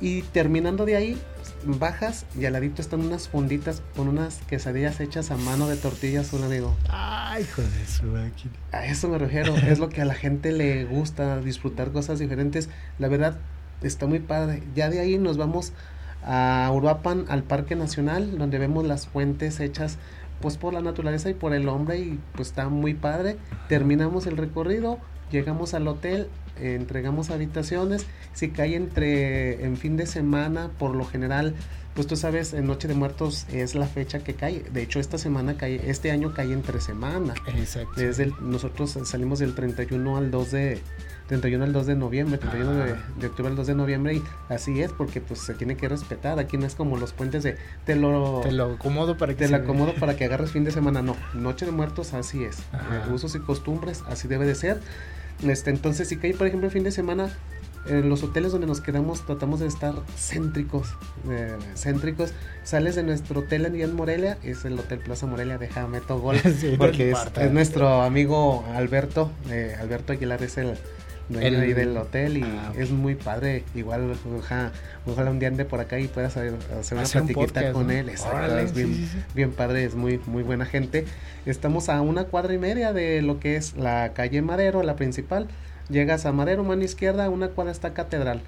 [0.00, 1.18] Y terminando de ahí,
[1.64, 6.32] bajas y al ladito están unas funditas con unas quesadillas hechas a mano de tortillas,
[6.32, 6.74] un amigo.
[6.88, 8.52] Ay, hijo de su máquina.
[8.72, 12.68] A eso me refiero, es lo que a la gente le gusta, disfrutar cosas diferentes.
[12.98, 13.38] La verdad,
[13.82, 14.62] está muy padre.
[14.74, 15.72] Ya de ahí nos vamos
[16.24, 19.98] a Uruapan, al Parque Nacional, donde vemos las fuentes hechas
[20.40, 23.36] pues por la naturaleza y por el hombre y pues está muy padre.
[23.68, 24.98] Terminamos el recorrido,
[25.30, 26.28] llegamos al hotel,
[26.60, 28.06] entregamos habitaciones.
[28.32, 31.54] Si cae entre en fin de semana, por lo general,
[31.94, 34.64] pues tú sabes, en Noche de Muertos es la fecha que cae.
[34.72, 37.34] De hecho, esta semana cae, este año cae entre semana.
[37.56, 37.92] Exacto.
[37.96, 40.82] Desde nosotros salimos del 31 al 2 de
[41.26, 42.72] 31 al 2 de noviembre, 31
[43.18, 46.38] de, octubre al 2 de noviembre y así es porque pues se tiene que respetar.
[46.38, 47.56] Aquí no es como los puentes de
[47.86, 50.70] te lo te lo acomodo para que te lo acomodo para que agarres fin de
[50.70, 51.16] semana, no.
[51.34, 52.58] Noche de Muertos así es.
[53.12, 54.80] Usos y costumbres así debe de ser.
[55.42, 57.30] Este, entonces si cae por ejemplo el fin de semana
[57.86, 60.88] en los hoteles donde nos quedamos tratamos de estar céntricos,
[61.30, 62.32] eh, céntricos.
[62.64, 66.36] Sales de nuestro hotel en Morelia, es el Hotel Plaza Morelia de Jameto Gol,
[66.78, 70.78] porque es, nuestro amigo Alberto, eh, Alberto Aguilar es el,
[71.28, 73.64] dueño ahí del hotel y ah, es muy padre.
[73.74, 74.16] Igual,
[75.06, 76.54] ojalá, un día ande por acá y puedas hacer,
[76.92, 78.08] una platiquita con él.
[78.08, 81.04] es bien, bien padre, es muy, muy buena gente.
[81.46, 85.48] Estamos a una cuadra y media de lo que es la calle Madero, la principal.
[85.88, 88.40] Llegas a Madero, mano izquierda, una cuadra está Catedral.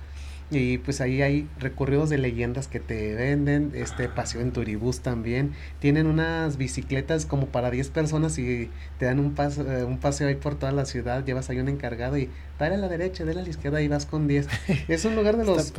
[0.51, 5.53] Y pues ahí hay recorridos de leyendas que te venden, este paseo en turibús también.
[5.81, 10.29] Tienen unas bicicletas como para 10 personas y te dan un, paso, eh, un paseo
[10.29, 11.25] ahí por toda la ciudad.
[11.25, 12.31] Llevas ahí un encargado y
[12.61, 14.47] dale a la derecha, dale a la izquierda y vas con 10.
[14.89, 15.73] Es un lugar de los,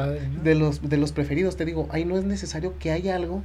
[0.44, 1.56] de los, de los preferidos.
[1.56, 3.44] Te digo, ahí no es necesario que haya algo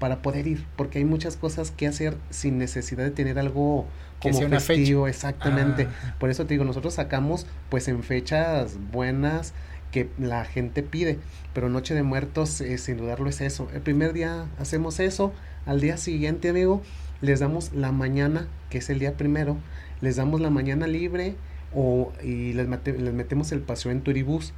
[0.00, 3.86] para poder ir, porque hay muchas cosas que hacer sin necesidad de tener algo
[4.20, 5.88] como festivo, exactamente.
[5.88, 6.16] Ah.
[6.18, 9.52] Por eso te digo, nosotros sacamos pues en fechas buenas,
[9.90, 11.18] que la gente pide.
[11.54, 13.68] Pero Noche de Muertos, eh, sin dudarlo, es eso.
[13.74, 15.32] El primer día hacemos eso.
[15.66, 16.82] Al día siguiente, amigo,
[17.20, 19.56] les damos la mañana, que es el día primero.
[20.00, 21.36] Les damos la mañana libre.
[21.74, 24.52] o, y les, les metemos el paseo en turibús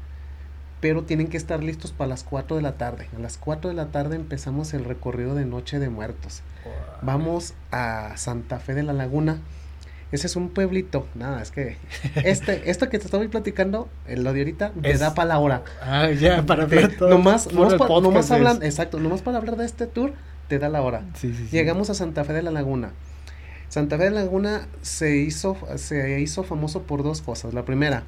[0.82, 3.06] pero tienen que estar listos para las 4 de la tarde.
[3.16, 6.42] A las 4 de la tarde empezamos el recorrido de Noche de Muertos.
[7.02, 9.38] Vamos a Santa Fe de la Laguna.
[10.12, 11.09] Ese es un pueblito.
[11.14, 11.77] Nada, es que
[12.25, 15.64] este, esto que te estoy platicando, lo de ahorita, me da para la hora.
[15.81, 17.09] Ah, ya, para ver todo.
[17.09, 20.12] Nomás, nomás, hablan, exacto, nomás para hablar de este tour,
[20.48, 21.03] te da la hora.
[21.51, 22.92] Llegamos a Santa Fe de la Laguna.
[23.68, 27.55] Santa Fe de la Laguna se hizo, se hizo famoso por dos cosas.
[27.55, 28.05] La primera,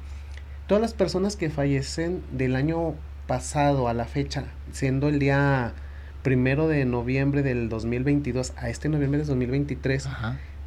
[0.67, 2.93] todas las personas que fallecen del año
[3.25, 5.73] pasado a la fecha, siendo el día
[6.21, 10.07] primero de noviembre del 2022 a este noviembre del 2023,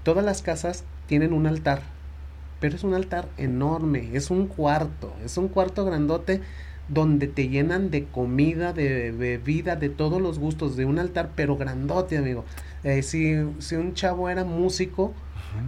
[0.02, 1.82] todas las casas tienen un altar,
[2.61, 6.40] pero es un altar enorme, es un cuarto, es un cuarto grandote
[6.88, 11.56] donde te llenan de comida, de bebida, de todos los gustos, de un altar, pero
[11.56, 12.44] grandote, amigo.
[12.82, 15.12] Eh, si, si un chavo era músico,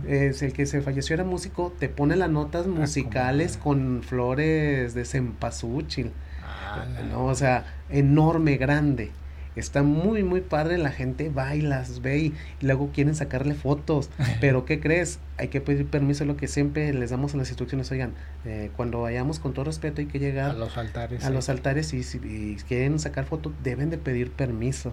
[0.06, 4.94] es el que se falleció era músico, te pone las notas ah, musicales con flores
[4.94, 6.12] de cempasúchil.
[6.42, 9.10] Ah, no, o sea, enorme, grande.
[9.56, 14.10] Está muy, muy padre, la gente va y las ve y, luego quieren sacarle fotos.
[14.40, 15.18] Pero, ¿qué crees?
[15.38, 17.90] Hay que pedir permiso, lo que siempre les damos en las instrucciones.
[17.90, 21.24] Oigan, eh, cuando vayamos con todo respeto hay que llegar a los altares.
[21.24, 24.92] A los altares y si quieren sacar fotos deben de pedir permiso.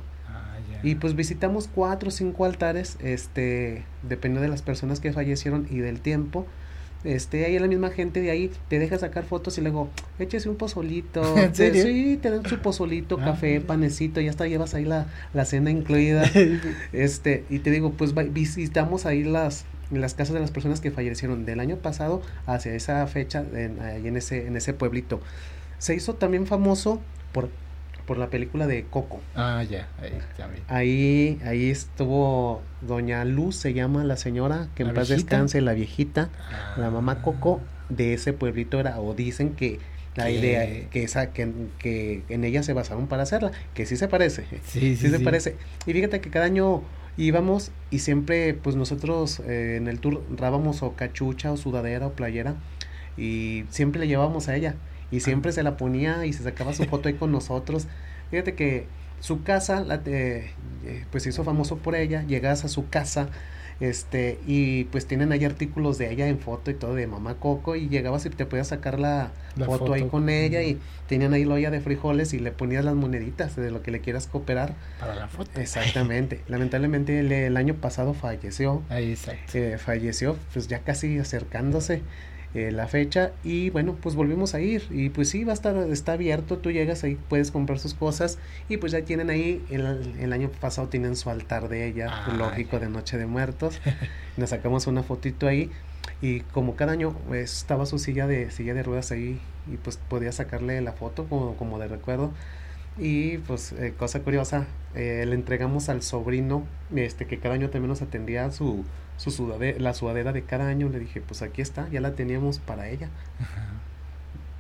[0.84, 5.80] Y pues visitamos cuatro o cinco altares, este, dependiendo de las personas que fallecieron y
[5.80, 6.46] del tiempo.
[7.04, 10.56] Este, ahí la misma gente de ahí te deja sacar fotos y luego, échese un
[10.56, 11.22] pozolito.
[11.38, 11.84] ¿En serio?
[11.84, 15.70] sí, te dan su pozolito, ah, café, panecito, ya hasta llevas ahí la, la cena
[15.70, 16.30] incluida.
[16.94, 21.46] este, y te digo, pues visitamos ahí las, las casas de las personas que fallecieron
[21.46, 25.22] del año pasado hacia esa fecha en, ahí en ese, en ese pueblito.
[25.78, 27.00] Se hizo también famoso
[27.32, 27.50] por
[28.08, 29.22] por la película de Coco.
[29.36, 30.14] Ah, ya, ahí,
[30.68, 36.30] Ahí, ahí estuvo Doña Luz, se llama la señora, que en paz descanse, la viejita,
[36.78, 37.22] la mamá ah.
[37.22, 39.80] Coco de ese pueblito era, o dicen que
[40.16, 44.08] la idea que esa que, que, en ella se basaron para hacerla, que sí se
[44.08, 44.46] parece.
[44.66, 45.56] Sí, sí, se parece.
[45.86, 46.82] Y fíjate que cada año
[47.18, 52.14] íbamos y siempre pues nosotros eh, en el tour rábamos o cachucha o sudadera o
[52.14, 52.56] playera
[53.18, 54.76] y siempre le llevábamos a ella
[55.12, 57.88] y siempre se la ponía y se sacaba su foto ahí con nosotros.
[58.30, 58.88] Fíjate que
[59.20, 60.52] su casa, la, eh,
[61.12, 63.30] pues se hizo famoso por ella, llegas a su casa,
[63.80, 67.76] este, y pues tienen ahí artículos de ella en foto y todo de mamá Coco,
[67.76, 69.32] y llegabas y te podías sacar la,
[69.66, 72.96] foto, ahí con ella, y tenían ahí la olla de frijoles y le ponías las
[72.96, 74.74] moneditas de lo que le quieras cooperar.
[75.00, 75.60] Para la foto.
[75.60, 76.42] Exactamente.
[76.48, 78.82] Lamentablemente el, año pasado falleció.
[78.90, 79.58] Ahí exacto.
[79.58, 82.02] Eh, falleció, pues ya casi acercándose.
[82.58, 84.88] Eh, la fecha y bueno pues volvimos a ir.
[84.90, 88.40] Y pues sí va a estar está abierto tú llegas ahí puedes comprar sus cosas
[88.68, 92.34] y pues ya tienen ahí el, el año pasado tienen su altar de ella ah,
[92.36, 93.80] lógico de Noche de Muertos.
[94.38, 95.70] Nos sacamos una fotito ahí
[96.20, 99.40] y como cada año pues, estaba su silla de silla de ruedas ahí
[99.72, 102.32] y pues podía sacarle la foto como, como de recuerdo.
[102.98, 104.66] Y pues eh, cosa curiosa
[104.96, 106.66] eh, le entregamos al sobrino
[106.96, 108.84] este que cada año también nos atendía su
[109.18, 112.60] su sudadera, la sudadera de cada año, le dije, pues aquí está, ya la teníamos
[112.60, 113.10] para ella.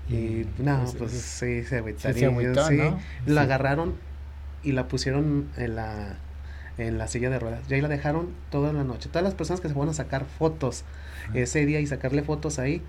[0.09, 2.97] Y, no, pues, pues sí, se agüitaría.
[3.25, 3.95] La agarraron
[4.63, 6.15] y la pusieron en la,
[6.77, 7.61] en la silla de ruedas.
[7.69, 9.09] Y ahí la dejaron toda la noche.
[9.09, 10.83] Todas las personas que se van a sacar fotos
[11.33, 12.81] ese día y sacarle fotos ahí,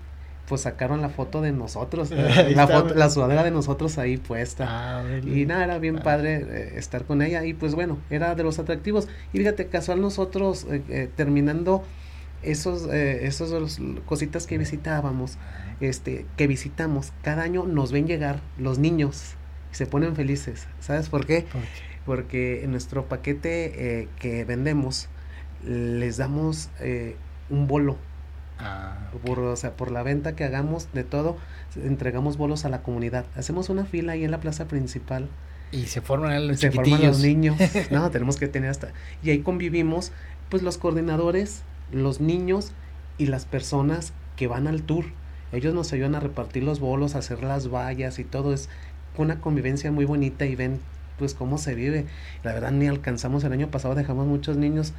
[0.49, 2.09] pues sacaron la foto de nosotros,
[2.55, 4.65] la, foto, la sudadera de nosotros ahí puesta.
[4.67, 6.03] Ah, y nada, era bien ah.
[6.03, 9.07] padre eh, estar con ella y pues bueno, era de los atractivos.
[9.31, 11.83] Y fíjate, casual nosotros eh, eh, terminando
[12.41, 15.37] esos, esos cositas que visitábamos,
[15.81, 19.35] este, que visitamos, cada año nos ven llegar los niños
[19.71, 20.67] y se ponen felices.
[20.79, 21.45] ¿Sabes por qué?
[22.05, 25.09] Porque en nuestro paquete que vendemos
[25.65, 26.69] les damos
[27.49, 27.97] un bolo
[28.59, 31.37] Ah, por, o sea, por la venta que hagamos de todo,
[31.75, 33.25] entregamos bolos a la comunidad.
[33.35, 35.29] Hacemos una fila ahí en la plaza principal.
[35.71, 37.55] Y se forman los Se forman los niños.
[37.91, 38.89] no, tenemos que tener hasta...
[39.23, 40.11] Y ahí convivimos,
[40.49, 42.73] pues, los coordinadores, los niños
[43.17, 45.05] y las personas que van al tour.
[45.51, 48.53] Ellos nos ayudan a repartir los bolos, a hacer las vallas y todo.
[48.53, 48.69] Es
[49.17, 50.79] una convivencia muy bonita y ven
[51.19, 52.05] pues cómo se vive.
[52.43, 54.93] La verdad ni alcanzamos el año pasado, dejamos muchos niños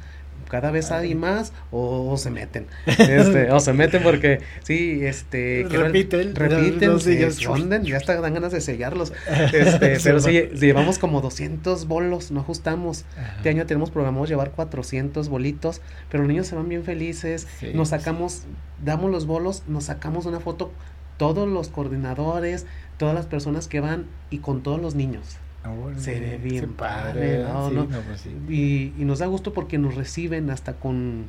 [0.51, 2.67] cada vez hay más o, se meten.
[2.85, 8.51] Este, o se meten porque sí este repiten repiten se esconden ya hasta dan ganas
[8.51, 9.13] de sellarlos.
[9.53, 13.05] Este, pero sí llevamos como 200 bolos no ajustamos.
[13.37, 17.47] Este año tenemos programado llevar 400 bolitos pero los niños se van bien felices.
[17.73, 18.43] Nos sacamos
[18.83, 20.73] damos los bolos nos sacamos una foto
[21.17, 22.65] todos los coordinadores
[22.97, 27.43] todas las personas que van y con todos los niños Ah, se ve bien padre,
[27.43, 27.87] ¿no?
[28.07, 31.27] Pues y, y, nos da gusto porque nos reciben hasta con,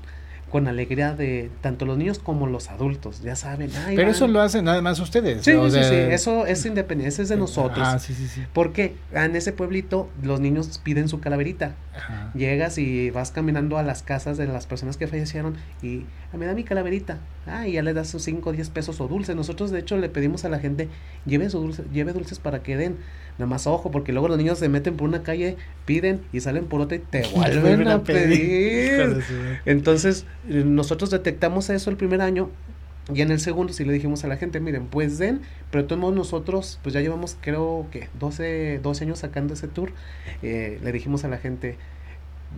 [0.53, 3.71] con alegría de tanto los niños como los adultos, ya saben.
[3.87, 5.43] Pero eso lo hacen nada más ustedes.
[5.43, 7.87] Sí, sí, sí, eso es independiente, eso es de nosotros.
[7.87, 8.43] Ah, sí, sí, sí.
[8.53, 11.75] Porque en ese pueblito los niños piden su calaverita.
[12.35, 16.47] Llegas y vas caminando a las casas de las personas que fallecieron y ah, me
[16.47, 17.19] da mi calaverita.
[17.47, 19.35] Ah, y ya le das sus 5 o 10 pesos o dulces.
[19.35, 20.89] Nosotros de hecho le pedimos a la gente,
[21.27, 22.97] lleve, su dulce, lleve dulces para que den.
[23.39, 26.67] Nada más ojo, porque luego los niños se meten por una calle, piden y salen
[26.67, 29.23] por otra y te vuelven a pedir.
[29.65, 32.51] Entonces, nosotros detectamos eso el primer año
[33.13, 36.15] y en el segundo sí le dijimos a la gente, miren, pues den, pero todos
[36.15, 39.93] nosotros, pues ya llevamos creo que 12, 12 años sacando ese tour,
[40.43, 41.77] eh, le dijimos a la gente,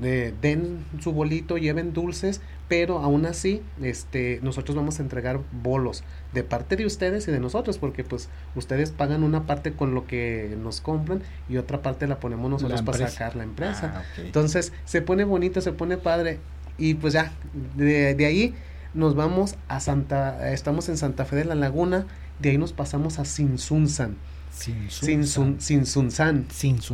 [0.01, 6.03] den su bolito, lleven dulces, pero aún así, este, nosotros vamos a entregar bolos
[6.33, 10.07] de parte de ustedes y de nosotros, porque pues ustedes pagan una parte con lo
[10.07, 13.95] que nos compran y otra parte la ponemos nosotros para sacar la empresa.
[13.97, 16.39] Ah, Entonces, se pone bonito, se pone padre
[16.79, 17.33] y pues ya,
[17.77, 18.55] de, de ahí
[18.95, 22.07] nos vamos a Santa, estamos en Santa Fe de la Laguna,
[22.41, 24.17] de ahí nos pasamos a Sinsunzan.
[24.55, 25.61] Sinsunzan.
[25.61, 26.47] Sinsunzan.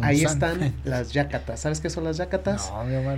[0.02, 1.60] Ahí están las yacatas.
[1.60, 2.72] ¿Sabes qué son las yacatas?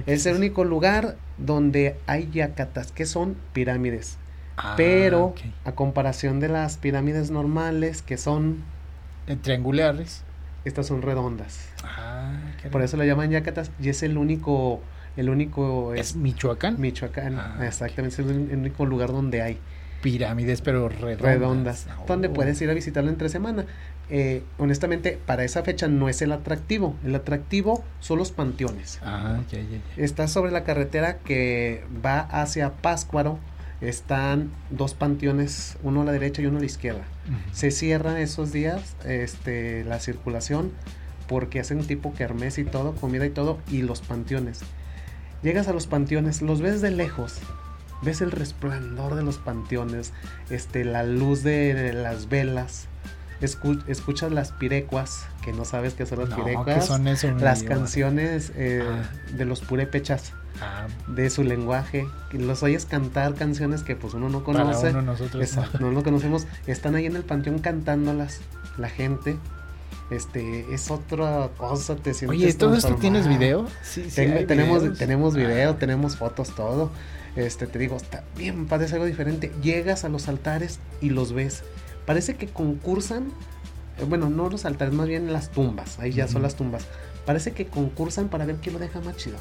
[0.06, 4.18] Es el único lugar donde hay yacatas, que son pirámides.
[4.56, 8.62] Ah, Pero a comparación de las pirámides normales, que son
[9.26, 10.22] eh, triangulares,
[10.64, 11.60] estas son redondas.
[11.82, 12.32] Ah,
[12.70, 14.82] Por eso lo llaman yacatas y es el único
[15.16, 16.80] el único es, Michoacán.
[16.80, 19.58] Michoacán, ah, exactamente, es el, único lugar donde hay
[20.02, 21.20] pirámides, pero redondas.
[21.20, 23.64] Redondas, donde puedes ir a visitarlo entre semana.
[24.10, 26.96] Eh, honestamente, para esa fecha no es el atractivo.
[27.04, 29.00] El atractivo son los panteones.
[29.02, 29.40] Ah,
[29.96, 33.38] Está sobre la carretera que va hacia Páscuaro.
[33.80, 37.02] Están dos panteones, uno a la derecha y uno a la izquierda.
[37.52, 40.72] Se cierran esos días este, la circulación
[41.26, 44.60] porque hacen un tipo kermés y todo, comida y todo, y los panteones.
[45.42, 47.38] Llegas a los panteones, los ves de lejos,
[48.02, 50.12] ves el resplandor de los panteones,
[50.50, 52.88] este, la luz de, las velas,
[53.40, 57.04] escuchas las pirecuas, que no sabes qué son las pirecuas, son
[57.40, 59.32] las canciones eh, ah.
[59.32, 60.86] de los purépechas, ah.
[61.08, 65.90] de su lenguaje, los oyes cantar canciones que pues uno no conoce, nosotros no.
[65.90, 68.40] lo conocemos, están ahí en el panteón cantándolas,
[68.78, 69.36] la gente,
[70.10, 75.34] este es otra cosa te sientes oye todo esto tienes video sí, sí tenemos tenemos
[75.34, 75.78] video ah.
[75.78, 76.90] tenemos fotos todo
[77.36, 79.50] este te digo está bien parece algo diferente.
[79.62, 81.62] Llegas a los altares y los ves.
[82.06, 83.28] Parece que concursan
[83.98, 85.98] eh, bueno no los altares más bien las tumbas.
[85.98, 86.86] Ahí ya son las tumbas.
[87.24, 89.38] Parece que concursan para ver quién lo deja más chido.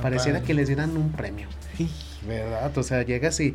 [0.00, 1.48] Pareciera que les dieran un premio.
[2.26, 3.54] Verdad o sea llegas y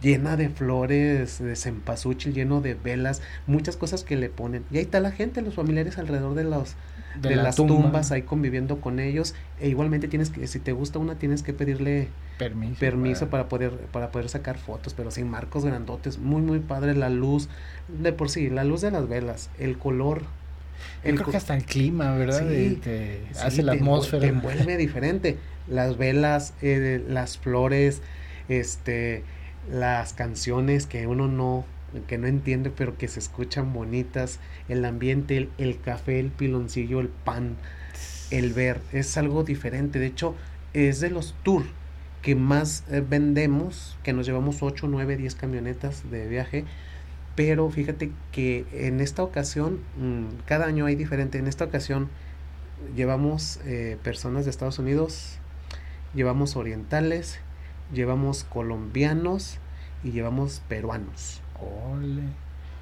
[0.00, 4.64] llena de flores, de cempasúchil, lleno de velas, muchas cosas que le ponen.
[4.70, 6.74] Y ahí está la gente, los familiares alrededor de los
[7.20, 9.34] de, las tumbas ahí conviviendo con ellos.
[9.60, 13.72] E igualmente tienes que si te gusta una tienes que pedirle permiso, permiso para poder
[13.92, 16.94] para poder sacar fotos pero sin marcos grandotes muy muy padre.
[16.94, 17.48] La luz
[17.88, 20.22] de por sí la luz de las velas el color
[21.02, 22.80] el creo que hasta el clima verdad sí,
[23.40, 24.20] hace la atmósfera.
[24.20, 25.38] te envuelve diferente.
[25.68, 28.00] Las velas eh, las flores
[28.48, 29.24] este
[29.70, 31.64] las canciones que uno no
[32.06, 34.38] que no entiende pero que se escuchan bonitas.
[34.68, 37.56] El ambiente el, café el piloncillo el pan
[38.30, 39.98] el ver es algo diferente.
[39.98, 40.34] De hecho
[40.74, 41.66] es de los tours
[42.22, 46.64] que más eh, vendemos que nos llevamos 8 9 10 camionetas de viaje.
[47.34, 51.38] Pero fíjate que en esta ocasión mm, cada año hay diferente.
[51.38, 52.08] En esta ocasión
[52.96, 55.38] llevamos eh, personas de Estados Unidos
[56.14, 57.38] llevamos orientales
[57.92, 59.58] llevamos colombianos
[60.04, 61.40] y llevamos peruanos.
[61.60, 62.22] Ole.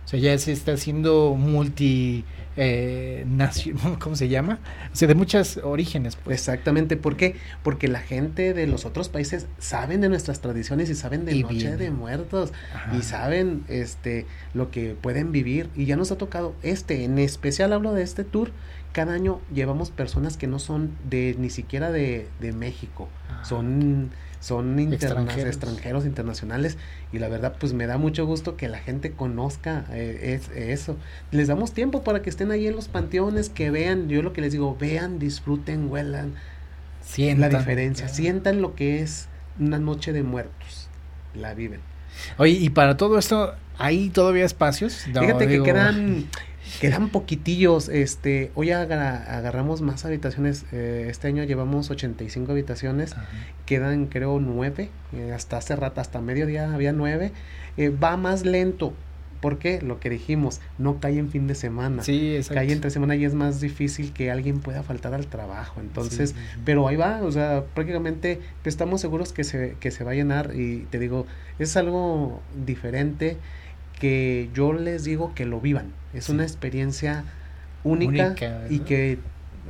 [0.05, 2.25] O sea, ya se está haciendo multi
[2.57, 3.27] eh,
[3.99, 4.59] ¿cómo se llama?
[4.93, 6.17] O sea, de muchos orígenes.
[6.17, 6.41] Pues.
[6.41, 7.37] Exactamente, ¿por qué?
[7.63, 11.77] Porque la gente de los otros países saben de nuestras tradiciones y saben de Noche
[11.77, 12.53] de Muertos
[12.97, 17.73] y saben este lo que pueden vivir y ya nos ha tocado este, en especial
[17.73, 18.51] hablo de este tour,
[18.93, 23.09] cada año llevamos personas que no son de ni siquiera de, de México,
[23.43, 24.11] son
[24.47, 26.05] son extranjeros.
[26.07, 26.79] internacionales
[27.13, 30.97] y la verdad pues me da mucho gusto que la gente conozca eh, es, eso.
[31.33, 34.43] Les damos tiempo para que estén ahí en los panteones, que vean, yo lo que
[34.43, 36.35] les digo, vean, disfruten, huelan,
[37.03, 39.27] sientan la diferencia, sientan lo que es
[39.59, 40.89] una noche de muertos,
[41.35, 41.81] la viven.
[42.39, 45.07] Oye, y para todo esto, ¿hay todavía espacios?
[45.07, 46.27] Fíjate que quedan
[46.81, 53.15] Quedan poquitillos, este, hoy agarramos más habitaciones, eh, este año llevamos 85 habitaciones,
[53.65, 57.33] quedan creo nueve, eh, hasta hace rato, hasta mediodía había nueve,
[57.77, 58.95] eh, va más lento,
[59.41, 59.81] ¿Por qué?
[59.83, 62.03] Lo que dijimos, no cae en fin de semana.
[62.03, 62.55] Sí, exacto.
[62.55, 65.81] Cae entre semana y es más difícil que alguien pueda faltar al trabajo.
[65.81, 70.15] Entonces, pero ahí va, o sea, prácticamente estamos seguros que se, que se va a
[70.15, 71.27] llenar y te digo,
[71.59, 73.37] es algo diferente
[74.01, 75.93] que yo les digo que lo vivan.
[76.17, 77.25] Es una experiencia
[77.85, 78.35] única,
[78.69, 79.19] y que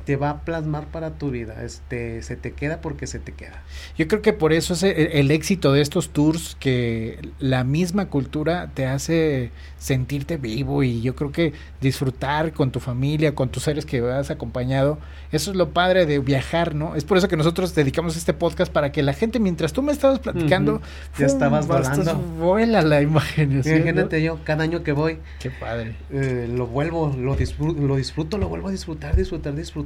[0.04, 1.62] te va a plasmar para tu vida.
[1.62, 3.62] Este, se te queda porque se te queda.
[3.96, 8.70] Yo creo que por eso es el, éxito de estos tours, que la misma cultura
[8.74, 13.86] te hace sentirte vivo y yo creo que disfrutar con tu familia, con tus seres
[13.86, 14.98] que vas acompañado,
[15.32, 16.94] eso es lo padre de viajar, ¿no?
[16.94, 19.92] Es por eso que nosotros dedicamos este podcast para que la gente, mientras tú me
[19.92, 20.80] estabas platicando,
[21.18, 22.14] ya estabas volando.
[22.38, 23.52] Vuela la imagen.
[23.52, 25.96] Imagínate yo, cada año que voy, qué padre.
[26.10, 29.85] Eh, lo vuelvo, lo disfruto, lo disfruto, lo vuelvo a disfrutar, disfrutar, disfrutar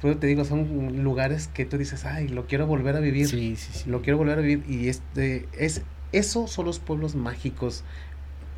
[0.00, 3.28] pero te digo, son lugares que tú dices, ay, lo quiero volver a vivir.
[3.28, 3.90] Sí, sí, sí.
[3.90, 4.64] Lo quiero volver a vivir.
[4.68, 5.82] Y este, es,
[6.12, 7.84] esos son los pueblos mágicos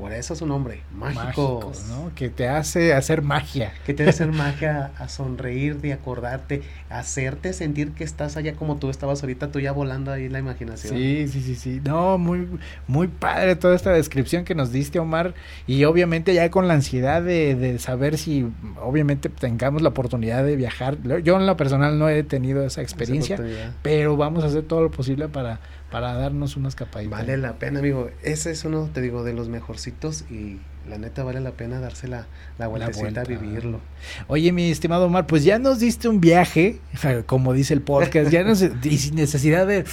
[0.01, 1.84] por eso su nombre, mágicos.
[1.88, 2.11] ¿no?
[2.14, 3.74] Que te hace hacer magia.
[3.84, 8.76] Que te hace hacer magia, a sonreír, de acordarte, hacerte sentir que estás allá como
[8.76, 10.96] tú estabas ahorita, tú ya volando ahí la imaginación.
[10.96, 11.80] Sí, sí, sí, sí.
[11.84, 12.48] No, muy,
[12.86, 15.34] muy padre toda esta descripción que nos diste, Omar.
[15.66, 18.46] Y obviamente ya con la ansiedad de, de saber si,
[18.80, 20.96] obviamente, tengamos la oportunidad de viajar.
[21.22, 23.38] Yo en lo personal no he tenido esa experiencia,
[23.82, 25.61] pero vamos a hacer todo lo posible para
[25.91, 27.16] para darnos una escapadita.
[27.16, 28.11] Vale la pena, amigo.
[28.22, 32.09] Ese es uno, te digo, de los mejorcitos y la neta vale la pena darse
[32.09, 32.26] la,
[32.59, 33.80] la vueltecita a vivirlo.
[34.28, 36.80] Oye, mi estimado Omar, pues ya nos diste un viaje,
[37.26, 39.84] como dice el podcast, ya nos, y sin necesidad de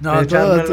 [0.00, 0.64] no, todo,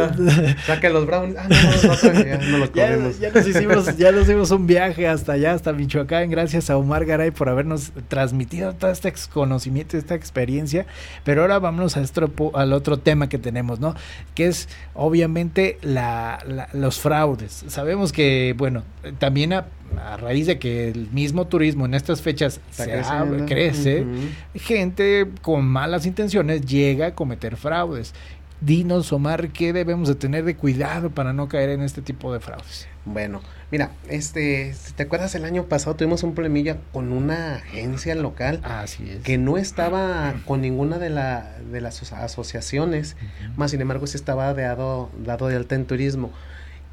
[0.66, 1.38] Saque los brownies.
[1.38, 3.20] Ah, no, no, ya, no los comemos.
[3.20, 7.06] Ya, nos hicimos, ya nos hicimos un viaje hasta allá, hasta Michoacán, gracias a Omar
[7.06, 10.86] Garay por habernos transmitido todo este conocimiento, esta experiencia.
[11.24, 13.96] Pero ahora vámonos a esto, al otro tema que tenemos, ¿no?
[14.34, 17.66] Que es obviamente la, la, los fraudes.
[17.68, 18.84] Sabemos que, bueno,
[19.20, 19.66] también a,
[20.18, 23.02] raíz de que el mismo turismo en estas fechas se
[23.48, 24.06] crece,
[24.56, 28.14] gente con malas intenciones llega a cometer fraudes.
[28.60, 32.40] Dinos, Omar, ¿qué debemos de tener de cuidado para no caer en este tipo de
[32.40, 32.88] fraudes?
[33.06, 33.42] Bueno,
[33.72, 38.60] mira, este, ¿te acuerdas el año pasado tuvimos un problemilla con una agencia local?
[38.64, 39.24] Así es.
[39.24, 43.16] Que no estaba con ninguna de, la, de las asociaciones,
[43.56, 46.32] más sin embargo sí estaba dado, dado de alta en turismo.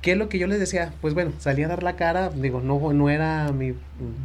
[0.03, 0.93] ¿Qué es lo que yo les decía?
[1.01, 3.75] Pues bueno, salí a dar la cara, digo, no, no era mi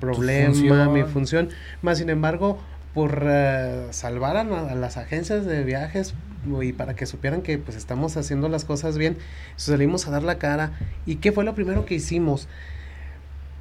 [0.01, 1.49] problema, mi función,
[1.81, 2.59] más sin embargo,
[2.93, 6.15] por uh, salvar a, a, las agencias de viajes,
[6.61, 9.17] y para que supieran que pues estamos haciendo las cosas bien,
[9.55, 10.71] salimos a dar la cara.
[11.05, 12.47] ¿Y qué fue lo primero que hicimos?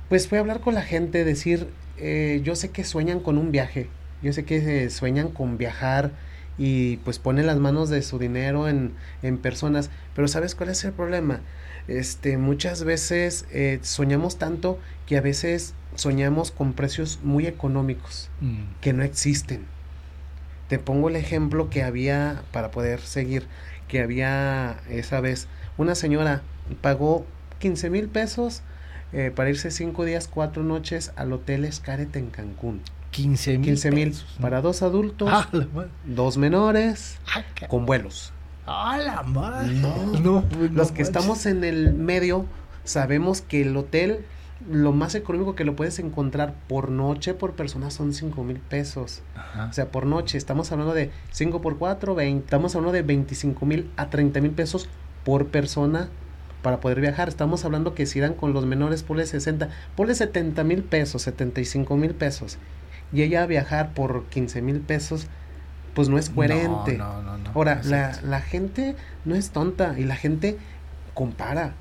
[0.09, 1.69] Pues fue hablar con la gente, decir,
[1.99, 3.89] eh, yo sé que sueñan con un viaje,
[4.23, 6.13] yo sé que eh, sueñan con viajar
[6.57, 10.85] y pues ponen las manos de su dinero en, en personas, pero ¿sabes cuál es
[10.85, 11.41] el problema?
[11.89, 18.81] Este, muchas veces eh, soñamos tanto que a veces soñamos con precios muy económicos mm.
[18.81, 19.65] que no existen.
[20.69, 23.47] Te pongo el ejemplo que había, para poder seguir,
[23.89, 25.49] que había esa vez,
[25.79, 26.43] una señora
[26.83, 27.25] pagó
[27.59, 28.63] 15 mil pesos
[29.13, 32.83] eh, para irse cinco días, cuatro noches al Hotel Escaret en Cancún.
[33.11, 34.15] 15 mil.
[34.41, 35.49] para dos adultos, ah,
[36.05, 38.33] dos menores, ah, con vuelos.
[38.67, 39.73] ¡Ah, la madre!
[39.73, 42.45] No, los que estamos en el medio
[42.85, 44.27] sabemos que el hotel
[44.67, 49.23] lo más económico que lo puedes encontrar por noche por persona son 5 mil pesos.
[49.69, 50.37] O sea, por noche.
[50.37, 52.45] Estamos hablando de 5 por 4, 20.
[52.45, 54.89] Estamos hablando de 25 mil a 30 mil pesos
[55.25, 56.09] por persona
[56.63, 57.29] para poder viajar.
[57.29, 61.97] Estamos hablando que si dan con los menores, ponle 60, ponle 70 mil pesos, 75
[61.97, 62.59] mil pesos.
[63.13, 65.29] Y ella viajar por 15 mil pesos,
[65.95, 66.99] pues no es coherente.
[66.99, 70.59] No, no, no, Ahora, la, la, gente no es tonta y la gente
[71.15, 71.75] compara.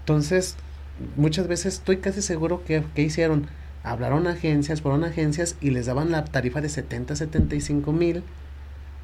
[0.00, 0.56] Entonces,
[1.16, 3.46] muchas veces estoy casi seguro que, hicieron,
[3.82, 8.22] hablaron a agencias, fueron agencias y les daban la tarifa de 70, 75 mil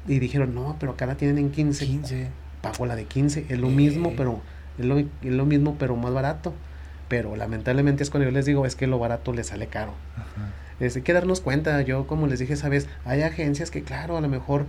[0.07, 1.85] y dijeron, no, pero acá la tienen en 15.
[1.85, 2.27] 15.
[2.61, 4.41] Pago la de 15, es lo mismo, pero
[4.77, 6.53] es lo, es lo, mismo, pero más barato.
[7.07, 9.93] Pero lamentablemente es cuando yo les digo, es que lo barato les sale caro.
[10.79, 14.21] Es, hay que darnos cuenta, yo como les dije sabes hay agencias que claro, a
[14.21, 14.65] lo mejor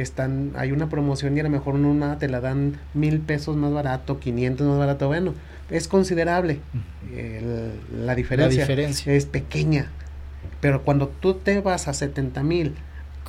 [0.00, 3.72] están, hay una promoción y a lo mejor una te la dan mil pesos más
[3.72, 5.34] barato, 500 más barato, bueno,
[5.70, 6.60] es considerable.
[7.92, 9.90] la, diferencia es pequeña.
[10.60, 12.74] Pero cuando tú te vas a 70 mil,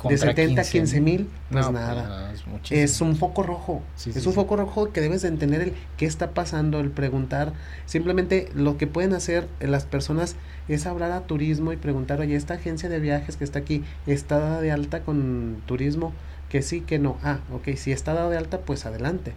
[0.08, 2.32] de 70 a 15 mil, pues, pues nada.
[2.70, 3.82] es, un foco rojo.
[4.06, 7.52] es un foco rojo que debes de entender el qué está pasando, el preguntar.
[7.86, 10.36] Simplemente lo que pueden hacer las personas
[10.68, 14.60] es hablar a turismo y preguntar, oye, esta agencia de viajes que está aquí está
[14.60, 16.12] de alta con turismo
[16.50, 17.16] que sí, que no.
[17.22, 19.32] Ah, ok, si está dado de alta, pues adelante.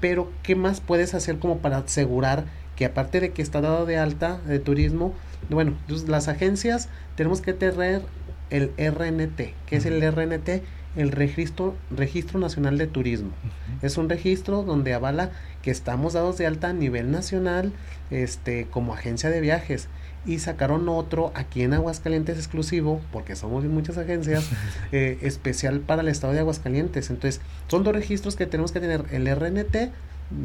[0.00, 2.46] Pero, ¿qué más puedes hacer como para asegurar
[2.76, 5.14] que aparte de que está dado de alta de turismo,
[5.50, 8.02] bueno, pues, las agencias tenemos que tener
[8.50, 9.54] el RNT.
[9.66, 10.62] ¿Qué es el RNT?
[10.96, 13.30] El registro, registro Nacional de Turismo.
[13.82, 15.30] Es un registro donde avala
[15.62, 17.72] que estamos dados de alta a nivel nacional
[18.10, 19.88] este, como agencia de viajes.
[20.26, 24.48] Y sacaron otro aquí en Aguascalientes exclusivo, porque somos muchas agencias,
[24.92, 27.10] eh, especial para el estado de Aguascalientes.
[27.10, 29.92] Entonces, son dos registros que tenemos que tener, el RNT,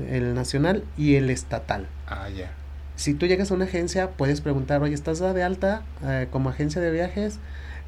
[0.10, 1.88] el nacional y el estatal.
[2.08, 2.52] Ah, ya.
[2.96, 6.82] Si tú llegas a una agencia, puedes preguntar, oye, ¿estás de alta eh, como agencia
[6.82, 7.40] de viajes?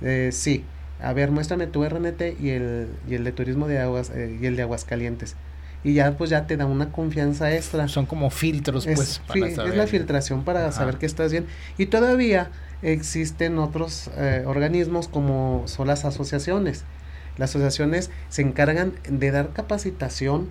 [0.01, 0.63] Eh, sí.
[1.01, 4.45] A ver, muéstrame tu RNT y el, y el de turismo de aguas eh, y
[4.45, 5.35] el de Aguascalientes.
[5.83, 7.87] Y ya pues ya te da una confianza extra.
[7.87, 9.21] Son como filtros, pues.
[9.33, 11.47] Es, la filtración para saber que estás bien.
[11.77, 12.51] Y todavía
[12.81, 16.83] existen otros eh, organismos como son las asociaciones.
[17.37, 20.49] Las asociaciones se encargan de dar capacitación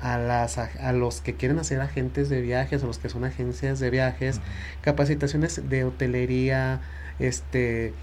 [0.00, 3.78] a, las, a los que quieren hacer agentes de viajes o los que son agencias
[3.80, 4.40] de viajes,
[4.80, 6.80] capacitaciones de hotelería,
[7.18, 7.94] este,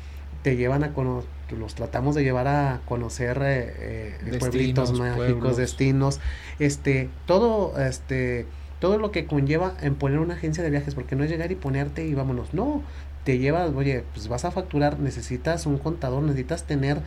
[0.43, 6.19] te llevan a conocer, los tratamos de llevar a conocer eh, eh, pueblitos mágicos, destinos,
[6.59, 8.45] este, todo, este,
[8.79, 11.55] todo lo que conlleva en poner una agencia de viajes, porque no es llegar y
[11.55, 12.83] ponerte y vámonos, no,
[13.23, 17.01] te llevas, oye, pues vas a facturar, necesitas un contador, necesitas tener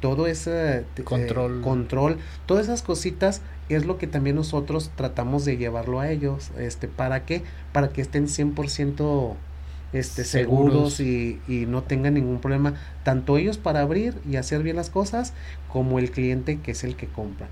[0.00, 1.60] todo ese eh, control.
[1.60, 6.88] control, todas esas cositas es lo que también nosotros tratamos de llevarlo a ellos, este,
[6.88, 7.42] ¿para qué?
[7.72, 9.34] Para que estén 100%
[9.92, 12.74] este, seguros, y, y, no tengan ningún problema,
[13.04, 15.34] tanto ellos para abrir y hacer bien las cosas,
[15.68, 17.48] como el cliente que es el que compra.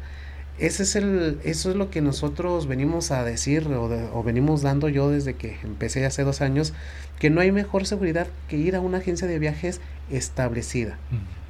[0.60, 5.08] Ese es el, eso es lo que nosotros venimos a decir o, venimos dando yo
[5.08, 6.74] desde que empecé hace dos años,
[7.18, 9.80] que no hay mejor seguridad que ir a una agencia de viajes
[10.10, 10.98] establecida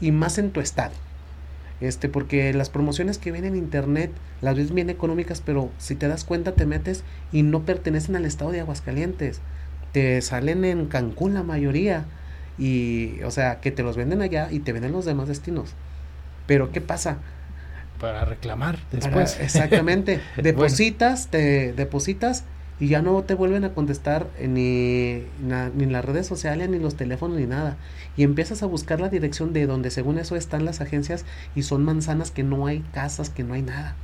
[0.01, 0.93] y más en tu estado.
[1.81, 4.13] Este, porque las promociones que ven en internet,
[4.43, 8.27] las ves bien económicas, pero si te das cuenta te metes y no pertenecen al
[8.27, 9.41] estado de Aguascalientes
[9.93, 12.05] te salen en Cancún la mayoría.
[12.59, 15.75] Y, o sea, que te los venden allá y te venden los demás destinos.
[16.47, 17.19] Pero, ¿qué pasa?
[17.99, 19.37] Para reclamar después.
[19.41, 20.21] exactamente.
[20.37, 22.45] Depositas, te depositas
[22.81, 25.23] y ya no te vuelven a contestar ni,
[25.75, 27.77] ni las redes sociales, ni los teléfonos, ni nada.
[28.17, 31.85] Y empiezas a buscar la dirección de donde según eso están las agencias y son
[31.85, 33.97] manzanas que no hay casas, que no hay nada.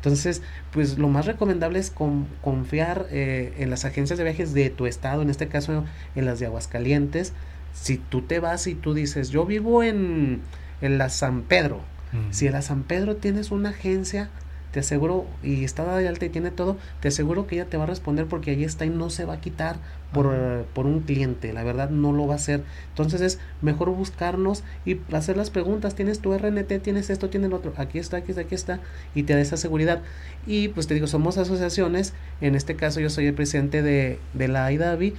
[0.00, 0.40] Entonces,
[0.72, 1.92] pues lo más recomendable es
[2.40, 5.84] confiar eh, en las agencias de viajes de tu estado, en este caso
[6.14, 7.34] en las de Aguascalientes.
[7.74, 10.40] Si tú te vas y tú dices, yo vivo en,
[10.80, 11.82] en la San Pedro,
[12.30, 14.30] si en la San Pedro tienes una agencia,
[14.72, 17.84] te aseguro, y está de alta y tiene todo, te aseguro que ella te va
[17.84, 19.76] a responder porque ahí está y no se va a quitar
[20.12, 20.34] por,
[20.74, 22.62] por un cliente, la verdad no lo va a hacer.
[22.90, 27.56] Entonces es mejor buscarnos y hacer las preguntas, tienes tu RNT, tienes esto, tienes lo
[27.56, 28.80] otro, aquí está, aquí está, aquí está,
[29.14, 30.02] y te da esa seguridad.
[30.46, 34.48] Y pues te digo, somos asociaciones, en este caso yo soy el presidente de, de
[34.48, 35.14] la IDAVI,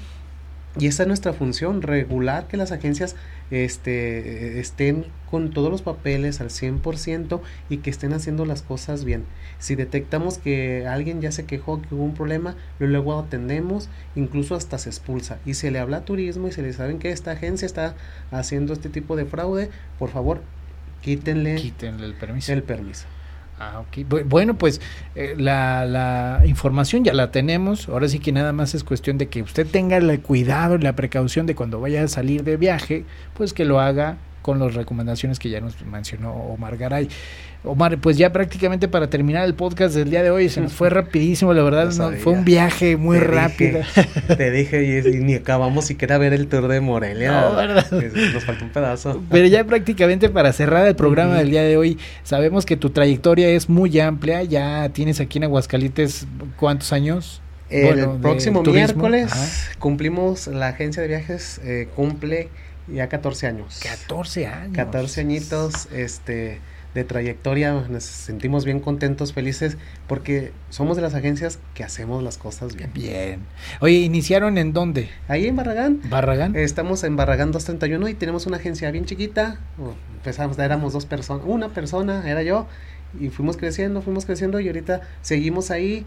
[0.80, 3.18] y esa es nuestra función, regular que las agencias
[3.52, 9.26] este, estén con todos los papeles al 100% y que estén haciendo las cosas bien.
[9.60, 14.78] Si detectamos que alguien ya se quejó, que hubo un problema, luego atendemos, incluso hasta
[14.78, 15.40] se expulsa.
[15.46, 17.96] Y se le habla a turismo y se le saben que esta agencia está
[18.32, 19.70] haciendo este tipo de fraude,
[20.00, 20.42] por favor,
[21.02, 22.54] quítenle, quítenle el permiso.
[22.54, 23.08] El permiso.
[23.64, 23.84] Ah.
[24.26, 24.82] Bueno, pues
[25.14, 27.88] eh, la, la, información ya la tenemos.
[27.90, 30.96] Ahora sí que nada más es cuestión de que usted tenga el cuidado y la
[30.96, 33.06] precaución de cuando vaya a salir de viaje,
[33.36, 37.08] pues que lo haga con las recomendaciones que ya nos mencionó Omar Garay.
[37.64, 40.90] Omar, pues ya prácticamente para terminar el podcast del día de hoy, se nos fue
[40.90, 43.82] rapidísimo, la verdad, fue un viaje muy rápido.
[44.36, 47.42] te dije, y, ni acabamos siquiera ver el tour de Morelia.
[47.42, 47.86] No, ¿verdad?
[48.34, 49.22] Nos falta un pedazo.
[49.30, 53.50] Pero ya prácticamente para cerrar el programa del día de hoy, sabemos que tu trayectoria
[53.50, 56.26] es muy amplia, ya tienes aquí en Aguascalientes,
[56.58, 57.42] ¿cuántos años?
[57.70, 62.50] El próximo miércoles cumplimos, la agencia de viajes eh, cumple
[62.88, 63.80] ya 14 años.
[63.84, 64.76] 14 años.
[64.76, 66.60] 14 añitos, este
[66.94, 69.78] de trayectoria, nos sentimos bien contentos, felices,
[70.08, 72.92] porque somos de las agencias que hacemos las cosas bien.
[72.94, 73.40] Bien.
[73.80, 75.10] Oye, ¿iniciaron en dónde?
[75.30, 76.02] Ahí en Barragán.
[76.10, 76.56] Barragán.
[76.56, 79.60] Estamos en Barragán 231 y tenemos una agencia bien chiquita.
[80.16, 82.68] Empezamos, éramos dos personas, una persona, era yo,
[83.20, 86.06] y fuimos creciendo, fuimos creciendo y ahorita seguimos ahí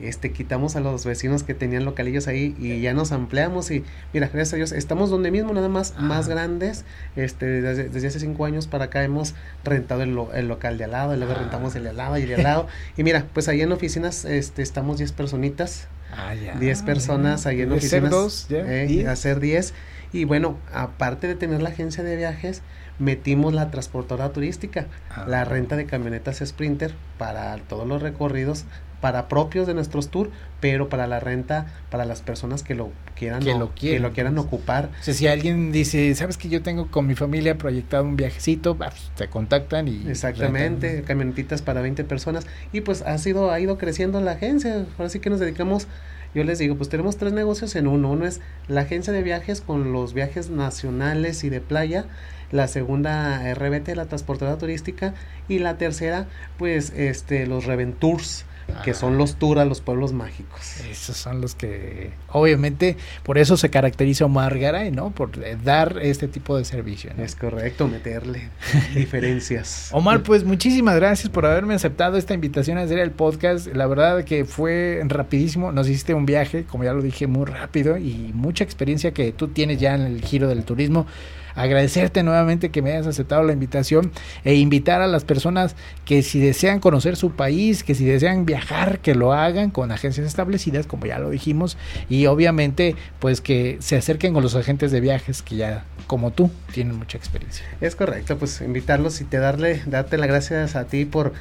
[0.00, 4.28] este, quitamos a los vecinos que tenían localillos ahí y ya nos ampliamos y mira,
[4.28, 6.84] gracias a Dios, estamos donde mismo, nada más, más grandes,
[7.14, 9.34] este, desde, hace cinco años para acá hemos
[9.64, 12.22] rentado el, el local de al lado, y luego rentamos el de al lado y
[12.22, 16.34] el de al lado, y mira, pues ahí en oficinas, este, estamos diez personitas, ah,
[16.58, 19.74] diez personas ahí en oficinas, dos, eh, hacer diez,
[20.12, 22.62] y bueno, aparte de tener la agencia de viajes,
[22.98, 24.86] metimos la transportadora turística,
[25.26, 25.44] la ah.
[25.44, 28.64] renta de camionetas Sprinter para todos los recorridos
[29.02, 30.30] para propios de nuestros tours,
[30.60, 34.38] pero para la renta, para las personas que lo quieran, que, lo, que lo quieran
[34.38, 34.90] ocupar.
[35.00, 38.76] O sea, si alguien dice, sabes que yo tengo con mi familia proyectado un viajecito,
[38.76, 40.08] pues, te contactan y...
[40.08, 42.46] Exactamente, camionetitas para 20 personas.
[42.72, 44.86] Y pues ha, sido, ha ido creciendo la agencia.
[44.96, 45.88] Ahora sí que nos dedicamos
[46.34, 48.10] yo les digo, pues tenemos tres negocios en uno.
[48.10, 52.06] Uno es la agencia de viajes con los viajes nacionales y de playa.
[52.52, 55.12] La segunda, RBT, la transportadora turística.
[55.48, 58.46] Y la tercera, pues, este, los Reventurs
[58.84, 60.80] que son los tours a los pueblos mágicos.
[60.90, 65.10] Esos son los que, obviamente, por eso se caracteriza Omar Garay, ¿no?
[65.10, 67.10] Por eh, dar este tipo de servicio.
[67.18, 68.48] Es correcto, meterle
[68.94, 69.90] diferencias.
[69.92, 73.68] Omar, pues muchísimas gracias por haberme aceptado esta invitación a hacer el podcast.
[73.68, 75.72] La verdad que fue rapidísimo.
[75.72, 79.48] Nos hiciste un viaje, como ya lo dije, muy rápido y mucha experiencia que tú
[79.48, 81.06] tienes ya en el giro del turismo
[81.54, 84.12] agradecerte nuevamente que me hayas aceptado la invitación
[84.44, 89.00] e invitar a las personas que si desean conocer su país, que si desean viajar,
[89.00, 91.76] que lo hagan con agencias establecidas, como ya lo dijimos,
[92.08, 96.50] y obviamente pues que se acerquen con los agentes de viajes que ya como tú
[96.72, 97.64] tienen mucha experiencia.
[97.80, 101.32] Es correcto, pues invitarlos y te darle, darte las gracias a ti por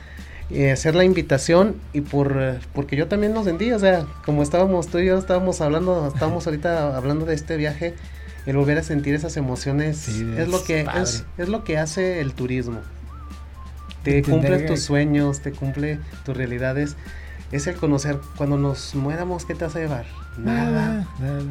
[0.50, 4.88] eh, hacer la invitación y por porque yo también nos sentí, o sea, como estábamos
[4.88, 7.94] tú y yo estábamos hablando, estábamos ahorita hablando de este viaje,
[8.46, 12.34] el volver a sentir esas emociones es, lo que es, es, lo que hace el
[12.34, 12.80] turismo.
[14.04, 16.96] Te cumple tus sueños, te cumple tus realidades.
[17.52, 20.06] Es el conocer, cuando nos muéramos, ¿qué te vas a llevar?
[20.38, 21.06] Nada.
[21.20, 21.44] nada.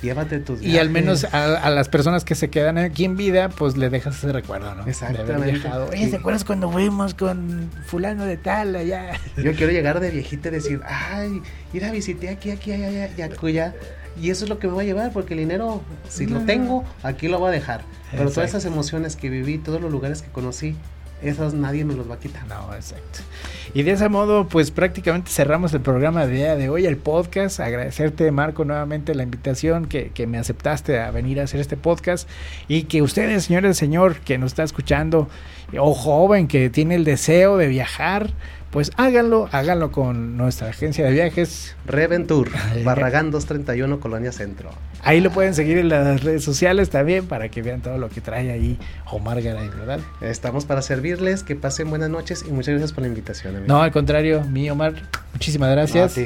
[0.00, 0.74] Llévate tus viajes.
[0.74, 4.16] Y al menos a, las personas que se quedan aquí en vida, pues le dejas
[4.16, 4.86] ese recuerdo, ¿no?
[4.86, 5.68] Exactamente.
[5.90, 9.12] Oye, ¿te acuerdas cuando fuimos con fulano de tal allá?
[9.36, 11.42] Yo quiero llegar de viejita y decir, ay,
[11.74, 13.74] ir a visité aquí, aquí, allá, allá, allá, allá
[14.20, 16.84] y eso es lo que me va a llevar, porque el dinero, si lo tengo,
[17.02, 17.82] aquí lo voy a dejar.
[18.10, 20.76] Pero todas esas emociones que viví, todos los lugares que conocí,
[21.22, 22.46] esas nadie me los va a quitar.
[22.46, 23.20] No, exacto.
[23.74, 27.60] Y de ese modo, pues prácticamente cerramos el programa de día de hoy, el podcast.
[27.60, 32.28] Agradecerte, Marco, nuevamente la invitación que, que me aceptaste a venir a hacer este podcast.
[32.68, 35.28] Y que ustedes, señores, señor, que nos está escuchando,
[35.78, 38.30] o joven que tiene el deseo de viajar,
[38.72, 41.76] pues háganlo, háganlo con nuestra agencia de viajes.
[41.84, 42.50] Reventur,
[42.84, 44.70] Barragán 231, Colonia Centro.
[45.02, 48.22] Ahí lo pueden seguir en las redes sociales también para que vean todo lo que
[48.22, 48.78] trae ahí
[49.10, 50.00] Omar Garay, ¿verdad?
[50.22, 53.56] Estamos para servirles, que pasen buenas noches y muchas gracias por la invitación.
[53.56, 53.68] Amigo.
[53.68, 54.94] No, al contrario, mi Omar,
[55.34, 56.18] muchísimas gracias.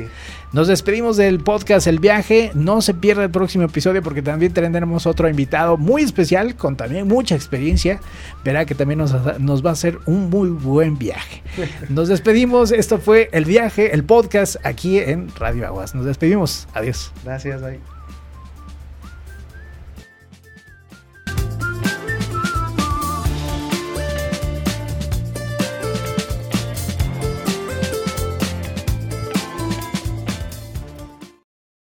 [0.53, 2.51] Nos despedimos del podcast El Viaje.
[2.55, 7.09] No se pierda el próximo episodio porque también tendremos otro invitado muy especial con también
[7.09, 8.01] mucha experiencia.
[8.45, 11.43] Verá que también nos, nos va a hacer un muy buen viaje.
[11.89, 12.73] Nos despedimos.
[12.73, 15.95] Esto fue El Viaje, el podcast aquí en Radio Aguas.
[15.95, 16.69] Nos despedimos.
[16.75, 17.13] Adiós.
[17.25, 17.61] Gracias.
[17.63, 17.96] Bye.